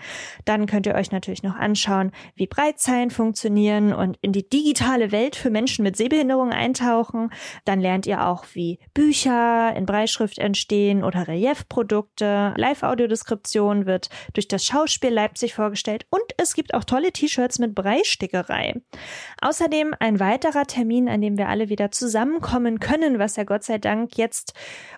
Dann 0.46 0.68
könnt 0.68 0.86
ihr 0.86 0.96
euch 0.96 1.12
natürlich 1.12 1.44
noch 1.45 1.55
anschauen, 1.55 2.12
wie 2.36 2.47
Breitzeilen 2.47 3.12
funktionieren 3.12 3.93
und 3.93 4.17
in 4.21 4.34
die 4.34 4.47
digitale 4.47 5.12
Welt 5.12 5.36
für 5.36 5.49
Menschen 5.49 5.84
mit 5.84 5.95
Sehbehinderung 5.95 6.51
eintauchen. 6.51 7.31
Dann 7.63 7.79
lernt 7.79 8.05
ihr 8.05 8.27
auch, 8.27 8.45
wie 8.53 8.79
Bücher 8.93 9.73
in 9.75 9.86
Breitschrift 9.86 10.39
entstehen 10.39 11.03
oder 11.03 11.27
Reliefprodukte. 11.27 12.53
Live-Audiodeskription 12.58 13.86
wird 13.86 14.10
durch 14.34 14.47
das 14.47 14.65
Schauspiel 14.65 15.12
Leipzig 15.12 15.53
vorgestellt 15.53 16.05
und 16.10 16.23
es 16.38 16.53
gibt 16.53 16.73
auch 16.73 16.84
tolle 16.84 17.12
T-Shirts 17.12 17.60
mit 17.60 17.75
Breistickerei. 17.75 18.81
Außerdem 19.41 19.93
ein 19.99 20.19
weiterer 20.19 20.65
Termin, 20.65 21.08
an 21.08 21.21
dem 21.21 21.38
wir 21.38 21.47
alle 21.49 21.69
wieder 21.69 21.91
zusammenkommen 21.91 22.79
können, 22.79 23.19
was 23.19 23.36
ja 23.36 23.43
Gott 23.43 23.63
sei 23.63 23.77
Dank 23.77 24.17
jetzt 24.17 24.53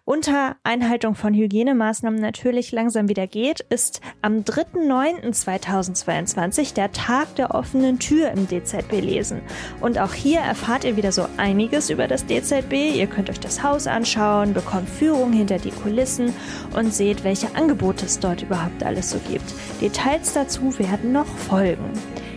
unter 0.05 0.55
Einhaltung 0.63 1.15
von 1.15 1.33
Hygienemaßnahmen 1.33 2.19
natürlich 2.19 2.71
langsam 2.71 3.10
wieder 3.10 3.27
geht, 3.27 3.60
ist 3.69 3.99
am 4.21 4.39
3.9.2022 4.39 6.27
der 6.36 6.92
Tag 6.92 7.36
der 7.36 7.56
offenen 7.56 8.00
Tür 8.00 8.32
im 8.32 8.48
DZB 8.48 9.02
lesen. 9.02 9.42
Und 9.80 10.00
auch 10.00 10.13
hier 10.13 10.40
erfahrt 10.40 10.84
ihr 10.84 10.98
wieder 10.98 11.12
so 11.12 11.28
einiges 11.38 11.90
über 11.90 12.08
das 12.08 12.26
DZB. 12.26 12.96
Ihr 12.96 13.08
könnt 13.08 13.30
euch 13.30 13.40
das 13.40 13.63
Haus 13.63 13.88
anschauen, 13.88 14.54
bekommt 14.54 14.90
Führung 14.90 15.34
hinter 15.34 15.58
die 15.58 15.72
Kulissen 15.72 16.34
und 16.76 16.94
seht, 16.94 17.24
welche 17.24 17.56
Angebote 17.56 18.06
es 18.06 18.20
dort 18.20 18.42
überhaupt 18.42 18.84
alles 18.84 19.12
so 19.12 19.20
gibt. 19.30 19.54
Details 19.82 20.34
dazu 20.34 20.78
werden 20.80 21.12
noch 21.12 21.28
folgen. 21.28 21.92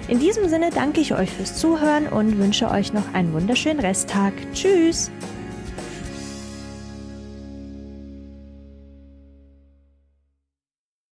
In 0.08 0.18
diesem 0.18 0.48
Sinne 0.48 0.70
danke 0.74 1.00
ich 1.00 1.14
euch 1.14 1.30
fürs 1.30 1.56
Zuhören 1.56 2.08
und 2.08 2.38
wünsche 2.38 2.70
euch 2.70 2.92
noch 2.92 3.14
einen 3.14 3.32
wunderschönen 3.32 3.80
Resttag. 3.80 4.32
Tschüss! 4.52 5.10